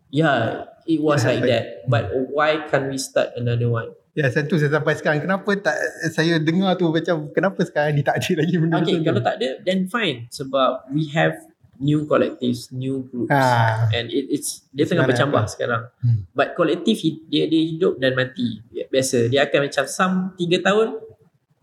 [0.09, 4.61] yeah it was like that but why can't we start another one Ya, saya tu
[4.61, 5.25] saya sampai sekarang.
[5.25, 5.73] Kenapa tak
[6.13, 9.25] saya dengar tu macam kenapa sekarang ni tak ada lagi benda Okay, macam kalau tu?
[9.25, 10.29] tak ada, then fine.
[10.29, 11.33] Sebab we have
[11.81, 13.33] new collectives, new groups.
[13.33, 13.89] Ha.
[13.89, 15.49] And it, it's dia tengah bercambah apa?
[15.49, 15.89] sekarang.
[16.05, 16.29] Hmm.
[16.29, 18.61] But kolektif dia dia hidup dan mati.
[18.69, 20.87] Biasa dia akan macam some 3 tahun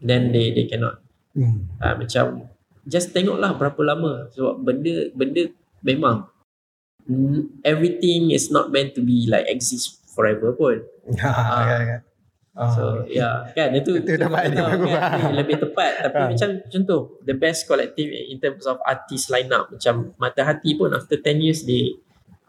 [0.02, 0.98] then they they cannot.
[1.38, 1.70] Hmm.
[1.78, 2.50] Uh, macam
[2.84, 5.42] just tengoklah berapa lama sebab benda benda
[5.80, 6.28] memang
[7.62, 10.82] everything is not meant to be like exist forever pun.
[11.18, 11.64] Ha, Ah.
[11.66, 12.00] kan, kan.
[12.50, 12.70] Ah.
[12.74, 14.90] So yeah kan itu Itu dapat kita dia bagus.
[14.90, 16.26] kan, lebih tepat tapi Ah.
[16.34, 20.90] macam contoh the best collective in terms of artist line up macam Mata Hati pun
[20.90, 21.94] after 10 years they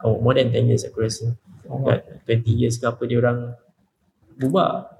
[0.02, 1.32] oh more than 10 years aku rasa
[1.70, 1.86] Oh.
[1.86, 3.54] kan 20 years ke apa dia orang
[4.36, 4.90] bubar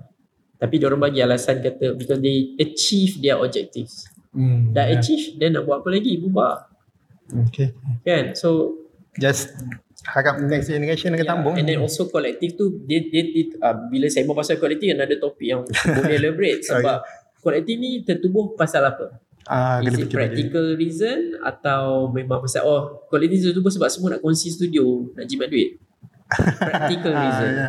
[0.56, 4.72] tapi dia orang bagi alasan kata because they achieve their objectives Hmm.
[4.72, 4.96] dah ya.
[4.96, 6.68] achieve then nak buat apa lagi bubar
[7.46, 7.72] Okay.
[8.00, 8.76] kan so
[9.12, 9.52] Just
[10.04, 11.54] harap next generation akan Yeah, tambung.
[11.54, 15.16] And then also kolektif tu dia dia, dia uh, bila saya bawa pasal kolektif another
[15.16, 17.04] topik yang boleh elaborate sebab
[17.38, 19.20] kolektif ni tertubuh pasal apa?
[19.44, 20.12] ah, Is kena it balik.
[20.12, 25.48] practical reason atau memang pasal oh kolektif tertubuh sebab semua nak kongsi studio nak jimat
[25.48, 25.76] duit?
[26.58, 27.50] Practical Ah, reason.
[27.50, 27.68] ya.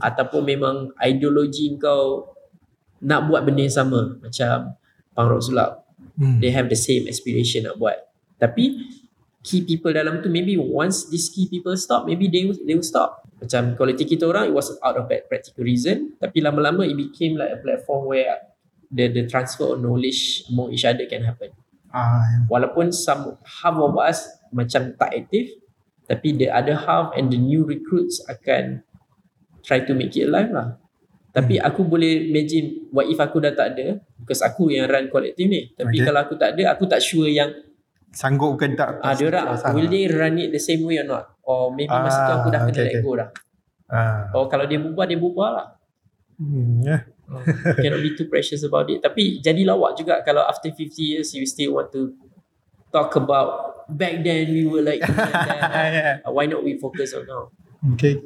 [0.00, 2.26] Ataupun memang ideologi kau
[3.00, 4.78] nak buat benda yang sama macam
[5.12, 5.81] punk rock sulap
[6.22, 6.38] Hmm.
[6.38, 7.98] they have the same aspiration nak buat.
[8.38, 8.78] Tapi
[9.42, 12.86] key people dalam tu maybe once these key people stop, maybe they will, they will
[12.86, 13.26] stop.
[13.42, 17.34] Macam quality kita orang it was out of that practical reason, tapi lama-lama it became
[17.34, 18.38] like a platform where
[18.86, 21.50] the the transfer of knowledge among each other can happen.
[21.90, 22.38] Ah, ya.
[22.46, 25.58] Walaupun some half of us macam tak aktif,
[26.06, 28.86] tapi the other half and the new recruits akan
[29.66, 30.78] try to make it alive lah.
[31.32, 31.64] Tapi Hmm.
[31.64, 35.72] aku boleh imagine what if aku dah tak ada because aku yang run kolektif ni.
[35.72, 36.04] Tapi Okay.
[36.04, 37.48] kalau aku tak ada, aku tak sure yang
[38.12, 39.00] Sanggup bukan tak?
[39.00, 41.32] ah dia orang will they run it the same way or not?
[41.40, 43.28] Or maybe masa tu Ah, aku dah kena okay, let go dah.
[43.88, 44.28] Ah.
[44.36, 45.66] Or kalau dia bubar, dia bubar lah.
[46.36, 47.08] Hmm, ya.
[47.74, 49.00] Cannot be too precious about it.
[49.00, 52.12] Tapi jadi lawak juga kalau after 50 years you still want to
[52.92, 53.48] talk about
[53.88, 55.00] back then we were like.
[55.08, 56.20] Ya.
[56.20, 57.48] Uh, why not we focus on now?
[57.96, 58.20] Okay.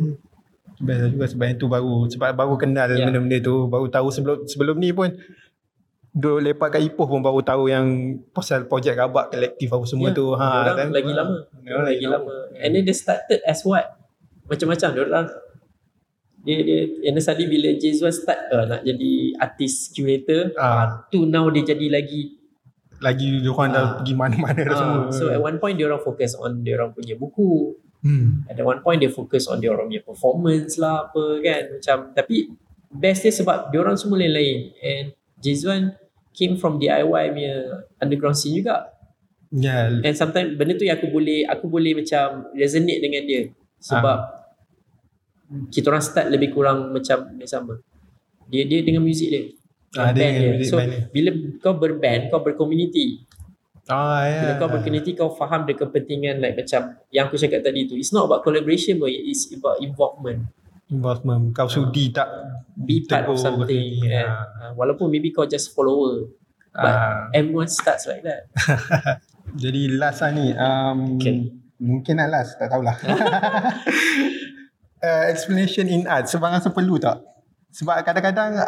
[0.76, 3.02] Best lah juga sebab yang tu baru sebab baru kenal Ya.
[3.02, 5.08] benda-benda tu baru tahu sebelum sebelum ni pun
[6.10, 7.86] duduk lepak kat Ipoh pun baru tahu yang
[8.30, 10.88] pasal projek rabak kolektif apa semua Ya, tu ha kan?
[10.90, 11.36] lagi lama.
[11.58, 12.34] Diorang lagi lama.
[12.56, 13.84] And then they started as what?
[14.46, 14.88] Macam-macam.
[14.92, 15.26] Diorang
[16.38, 21.04] dia dia and suddenly bila Jezwan start uh, nak jadi artist curator Ah.
[21.08, 22.38] tu now dia jadi lagi
[22.96, 23.92] lagi diorang dah Ah.
[23.98, 25.00] pergi mana-mana dah semua.
[25.10, 27.74] So at one point dia orang fokus on dia orang punya buku.
[28.02, 28.48] Hmm.
[28.50, 32.50] At one point dia fokus on dia orang punya performance lah apa kan macam tapi
[32.90, 34.72] best dia sebab dia orang semua lain-lain.
[34.80, 35.06] And
[35.40, 35.94] Jizwan
[36.36, 37.54] came from DIY punya
[38.00, 38.92] underground scene juga.
[39.54, 43.42] Ya, and sometimes benda tu yang aku boleh aku boleh macam resonate dengan dia.
[43.78, 44.18] Sebab
[45.70, 47.78] kita orang start lebih kurang macam sama.
[48.50, 49.42] Dia dia dengan muzik dia.
[49.96, 50.50] Ah, dia band dia.
[50.58, 51.08] muzik so dia.
[51.08, 51.30] bila
[51.62, 53.22] kau berband kau berkomuniti
[53.86, 54.38] Ah, ya.
[54.42, 58.10] bila kau berkomuniti kau faham the kepentingan like macam yang aku cakap tadi tu it's
[58.10, 60.42] not about collaboration but it's about involvement
[60.86, 61.50] involvement.
[61.50, 62.26] Kau sudi tak
[62.74, 64.26] be part of something ni, kan.
[64.26, 64.70] ah.
[64.70, 66.26] Uh, walaupun maybe kau just follower
[66.70, 67.30] but Ah.
[67.30, 68.46] everyone starts like that
[69.56, 70.52] Jadi last lah ni.
[70.52, 71.48] Um, Okay.
[71.78, 72.58] Mungkin lah last.
[72.58, 72.92] Tak tahulah.
[75.06, 76.28] uh, explanation in art.
[76.28, 77.22] Sebab rasa perlu tak?
[77.72, 78.58] Sebab kadang-kadang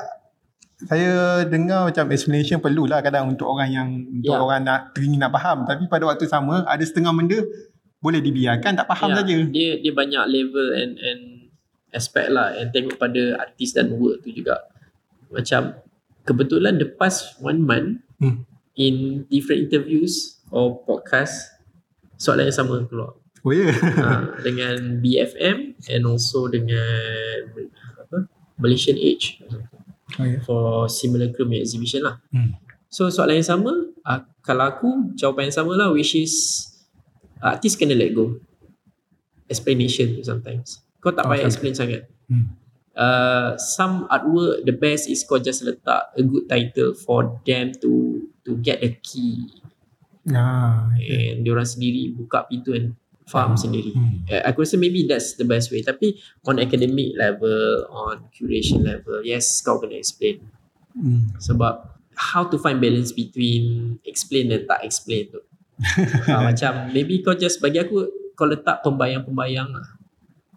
[0.78, 4.38] saya dengar macam explanation perlu lah kadang untuk orang yang untuk Ya.
[4.38, 7.42] orang nak teringin nak faham tapi pada waktu sama ada setengah benda
[7.98, 9.36] boleh dibiarkan tak faham Ya, saja.
[9.44, 11.22] dia dia banyak level and and
[11.90, 14.54] aspect lah and tengok pada artis dan work tu juga
[15.28, 15.74] macam
[16.22, 18.46] kebetulan the past one month Hmm.
[18.74, 21.54] in different interviews or podcast
[22.14, 23.70] soalan yang sama keluar Oh ya.
[23.70, 27.54] ha, dengan BFM and also dengan
[27.96, 28.26] apa
[28.56, 29.42] Malaysian Age
[30.18, 30.38] Oh ya.
[30.42, 32.18] for similar crew exhibition lah.
[32.34, 32.58] Hmm.
[32.90, 36.66] So soalan yang sama, uh, kalau aku jawapan yang sama lah which is
[37.38, 38.36] uh, artist kena let go.
[39.48, 40.84] Explanation sometimes.
[41.00, 41.54] Kau tak Oh, payah sometimes.
[41.54, 42.02] explain sangat.
[42.28, 42.52] Hmm.
[42.92, 48.26] Uh, some artwork the best is kau just letak a good title for them to
[48.42, 49.46] to get the key
[50.28, 51.32] Ah, okay.
[51.32, 52.98] and diorang sendiri buka pintu and
[53.28, 53.92] faham sendiri.
[53.92, 54.24] Hmm.
[54.24, 55.84] Uh, aku rasa maybe that's the best way.
[55.84, 56.16] Tapi
[56.48, 60.40] on academic level, on curation level, yes kau kena explain.
[60.96, 61.30] Hmm.
[61.36, 65.40] Sebab how to find balance between explain dan tak explain tu.
[66.26, 69.88] uh, macam maybe kau just bagi aku kau letak pembayang-pembayang lah.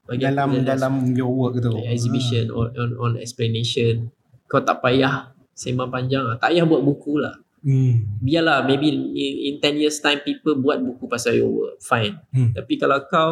[0.07, 1.77] Bagi Dalam aku, dalam your work tu.
[1.85, 4.09] exhibition on, on, on explanation.
[4.49, 6.35] Kau tak payah sembang panjang lah.
[6.41, 7.35] Tak payah buat buku lah.
[7.61, 8.17] Hmm.
[8.17, 11.77] Biarlah maybe in, in 10 years time people buat buku pasal your work.
[11.79, 12.17] Fine.
[12.29, 12.51] Hmm.
[12.51, 13.31] Tapi kalau kau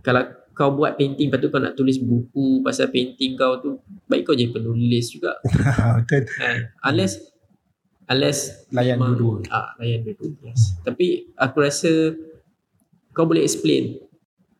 [0.00, 3.74] kalau kau buat painting lepas tu kau nak tulis buku pasal painting kau tu
[4.06, 5.34] baik kau jadi penulis juga
[5.98, 6.30] Betul.
[6.30, 7.18] kan unless
[8.06, 9.50] unless Layan memang- dua-dua.
[9.50, 11.90] ah layan dua-dua yes tapi aku rasa
[13.10, 13.98] kau boleh explain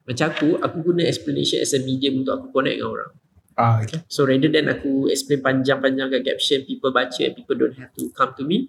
[0.03, 3.13] macam aku aku guna explanation as a medium untuk aku connect dengan orang
[3.55, 4.03] Ah, okay.
[4.11, 8.11] so rather than aku explain panjang-panjang kat caption people baca and people don't have to
[8.11, 8.67] come to me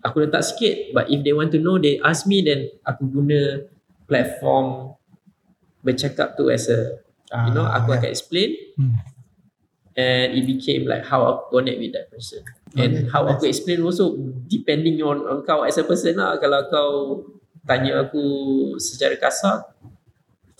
[0.00, 3.66] aku letak sikit but if they want to know they ask me then aku guna
[4.06, 4.94] platform
[5.82, 8.02] bercakap tu as a Ah, you know aku ya.
[8.02, 8.94] akan explain Hmm.
[9.94, 12.42] and it became like how aku connect with that person
[12.74, 13.38] and Okay, how nice.
[13.38, 14.18] aku explain also
[14.50, 16.90] depending on, on kau as a person lah kalau kau
[17.66, 18.22] tanya aku
[18.82, 19.62] secara kasar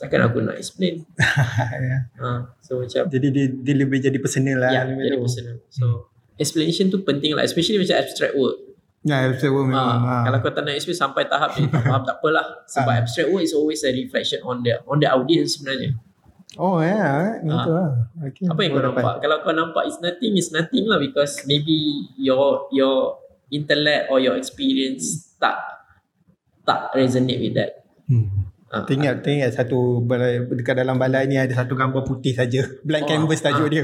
[0.00, 1.04] takkan aku nak explain
[1.84, 1.98] Ya.
[2.16, 4.70] ha, so macam Jadi dia, dia lebih jadi personal lah.
[4.70, 5.22] ya lebih jadi tu.
[5.22, 5.86] personal so
[6.34, 8.56] explanation tu penting lah especially macam abstract work
[9.00, 9.80] Ya, abstract work memang.
[9.98, 10.22] ha, ah.
[10.24, 13.00] kalau kau tak nak explain sampai tahap ni tak faham tak apalah sebab Ah.
[13.00, 15.96] abstract work is always a reflection on the on the audience sebenarnya
[16.58, 17.46] Oh ya, yeah.
[17.46, 18.10] itu lah.
[18.26, 18.42] Okay.
[18.44, 19.14] Apa yang kau Boleh nampak?
[19.22, 21.70] Kalau kau nampak it's nothing, it's nothing lah because maybe
[22.18, 25.54] your your intellect or your experience tak
[26.62, 27.86] tak resonate with that.
[28.04, 28.49] Hmm.
[28.70, 29.98] Ah, Teringat, teringat satu
[30.54, 32.62] dekat dalam balai ni ada satu gambar putih saja.
[32.86, 33.70] Blank Oh, canvas tajuk ah.
[33.70, 33.82] dia.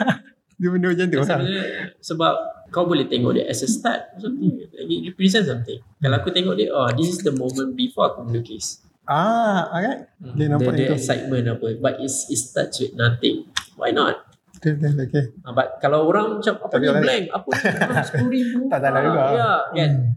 [0.60, 1.16] dia benda macam tu.
[1.24, 1.64] Sebenarnya
[1.96, 2.32] sebab
[2.68, 4.68] kau boleh tengok dia as a start something.
[4.68, 5.80] It represent something.
[5.80, 8.84] Kalau aku tengok dia, oh this is the moment before aku melukis.
[9.08, 10.12] Ah, alright.
[10.20, 11.80] Dia nampak the, the excitement apa.
[11.80, 13.48] But it's, it starts with nothing.
[13.80, 14.28] Why not?
[14.60, 15.24] Okay, okay, okay.
[15.40, 17.24] Ah, but kalau orang macam apa ni blank?
[17.32, 17.64] Apa ni?
[18.04, 18.60] Sepuluh ribu.
[18.76, 19.20] Tak salah juga.
[19.32, 19.90] Ya, kan?
[19.96, 20.12] Hmm.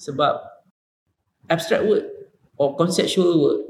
[0.00, 0.32] Sebab
[1.52, 2.13] abstract work
[2.56, 3.60] or conceptual work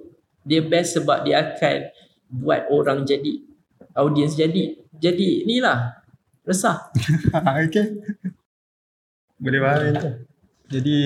[0.44, 1.88] dia best sebab dia akan
[2.28, 3.40] buat orang jadi
[3.96, 6.04] audience jadi jadi ni lah
[6.44, 6.92] resah
[7.64, 7.96] okay.
[9.34, 10.10] Boleh faham tu.
[10.72, 10.96] Jadi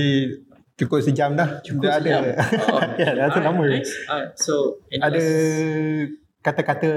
[0.79, 1.59] cukup sejam dah.
[1.64, 2.22] Cukup Dah sejam.
[2.22, 2.33] ada.
[2.70, 3.64] oh, Ya, dah lama.
[3.66, 3.91] nice.
[4.07, 5.24] Alright, so Ada
[6.39, 6.91] kata-kata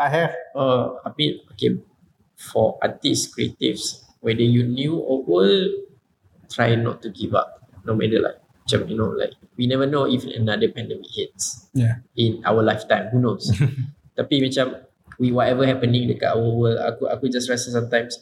[0.00, 0.32] akhir.
[0.56, 1.76] uh, I mean okay
[2.36, 5.84] for artists creatives whether you new or old
[6.48, 10.10] try not to give up no matter like macam you know like we never know
[10.10, 12.02] if another pandemic hits Yeah.
[12.18, 13.14] in our lifetime.
[13.14, 13.46] Who knows?
[14.18, 14.82] Tapi macam
[15.22, 18.18] we whatever happening dekat our world aku aku just rasa sometimes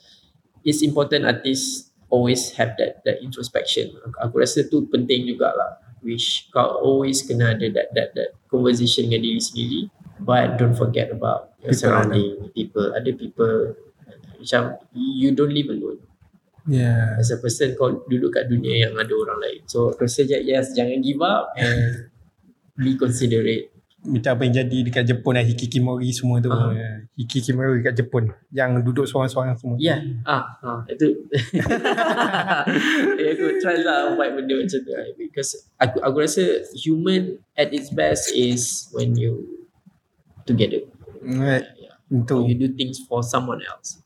[0.62, 3.88] it's important artists always have that that introspection.
[4.04, 5.80] Aku, aku rasa tu penting jugalah.
[6.04, 9.80] Which kau always kena ada that that that conversation dengan diri sendiri.
[10.20, 13.72] But don't forget about your People surrounding people other people.
[14.36, 16.04] Macam you don't live alone
[16.64, 17.20] Yeah.
[17.20, 19.60] As a person kau duduk kat dunia yang ada orang lain.
[19.68, 22.08] So aku rasa je, yes jangan give up and
[22.80, 23.74] be considerate.
[24.04, 26.52] Macam apa yang jadi dekat Jepun lah Hikikimori semua tu.
[26.52, 26.76] Ah.
[26.76, 27.08] Uh.
[27.16, 28.36] Hikikimori kat Jepun.
[28.52, 29.80] Yang duduk seorang-seorang semua.
[29.80, 30.00] Ya, yeah.
[30.28, 31.24] ah, ah, itu.
[33.16, 34.92] eh, aku try lah buat benda macam tu.
[35.16, 39.64] Because aku aku rasa human at its best is when you
[40.44, 40.84] together.
[41.24, 41.64] Right.
[41.80, 41.96] Yeah.
[42.12, 44.03] Untuk You do things for someone else.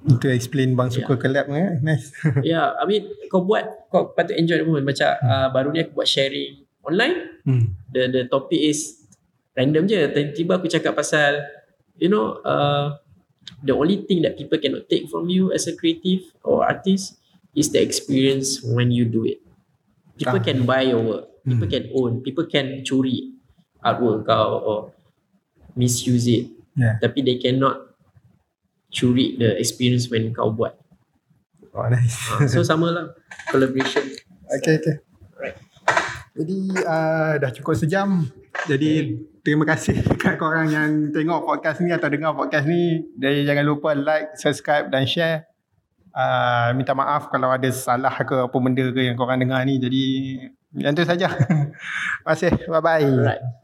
[0.00, 1.76] Untuk explain Bang suka collab eh.
[1.84, 2.12] Nice.
[2.46, 4.88] yeah, I mean kau buat kau patut enjoy the moment.
[4.88, 7.40] Macam uh, baru ni aku buat sharing online.
[7.44, 7.64] hmm.
[7.92, 9.04] The the topic is
[9.52, 10.00] random je.
[10.08, 11.44] Tiba-tiba aku cakap pasal
[12.00, 12.96] you know uh,
[13.60, 17.20] the only thing that people cannot take from you as a creative or artist
[17.52, 19.44] is the experience when you do it.
[20.16, 20.44] People Ah.
[20.44, 21.24] can buy your work.
[21.44, 21.74] People Hmm.
[21.76, 22.12] can own.
[22.20, 23.36] People can curi
[23.80, 24.78] artwork kau or
[25.76, 26.48] misuse it.
[26.72, 26.96] Yeah.
[27.00, 27.89] Tapi they cannot
[28.90, 30.74] curi the experience when kau buat.
[31.70, 32.18] Oh, nice.
[32.34, 33.06] Ah, so sama lah
[33.48, 34.02] collaboration.
[34.58, 34.96] Okay, okay.
[35.38, 35.56] Right.
[36.34, 38.26] Jadi uh, dah cukup sejam.
[38.66, 43.06] Jadi terima kasih dekat korang yang tengok podcast ni atau dengar podcast ni.
[43.14, 45.46] Dan jangan lupa like, subscribe dan share.
[46.10, 49.78] Uh, minta maaf kalau ada salah ke apa benda ke yang korang dengar ni.
[49.78, 50.02] Jadi
[50.74, 51.30] yang tu saja.
[51.38, 52.52] Terima kasih.
[52.66, 53.06] Bye-bye.
[53.06, 53.59] Alright.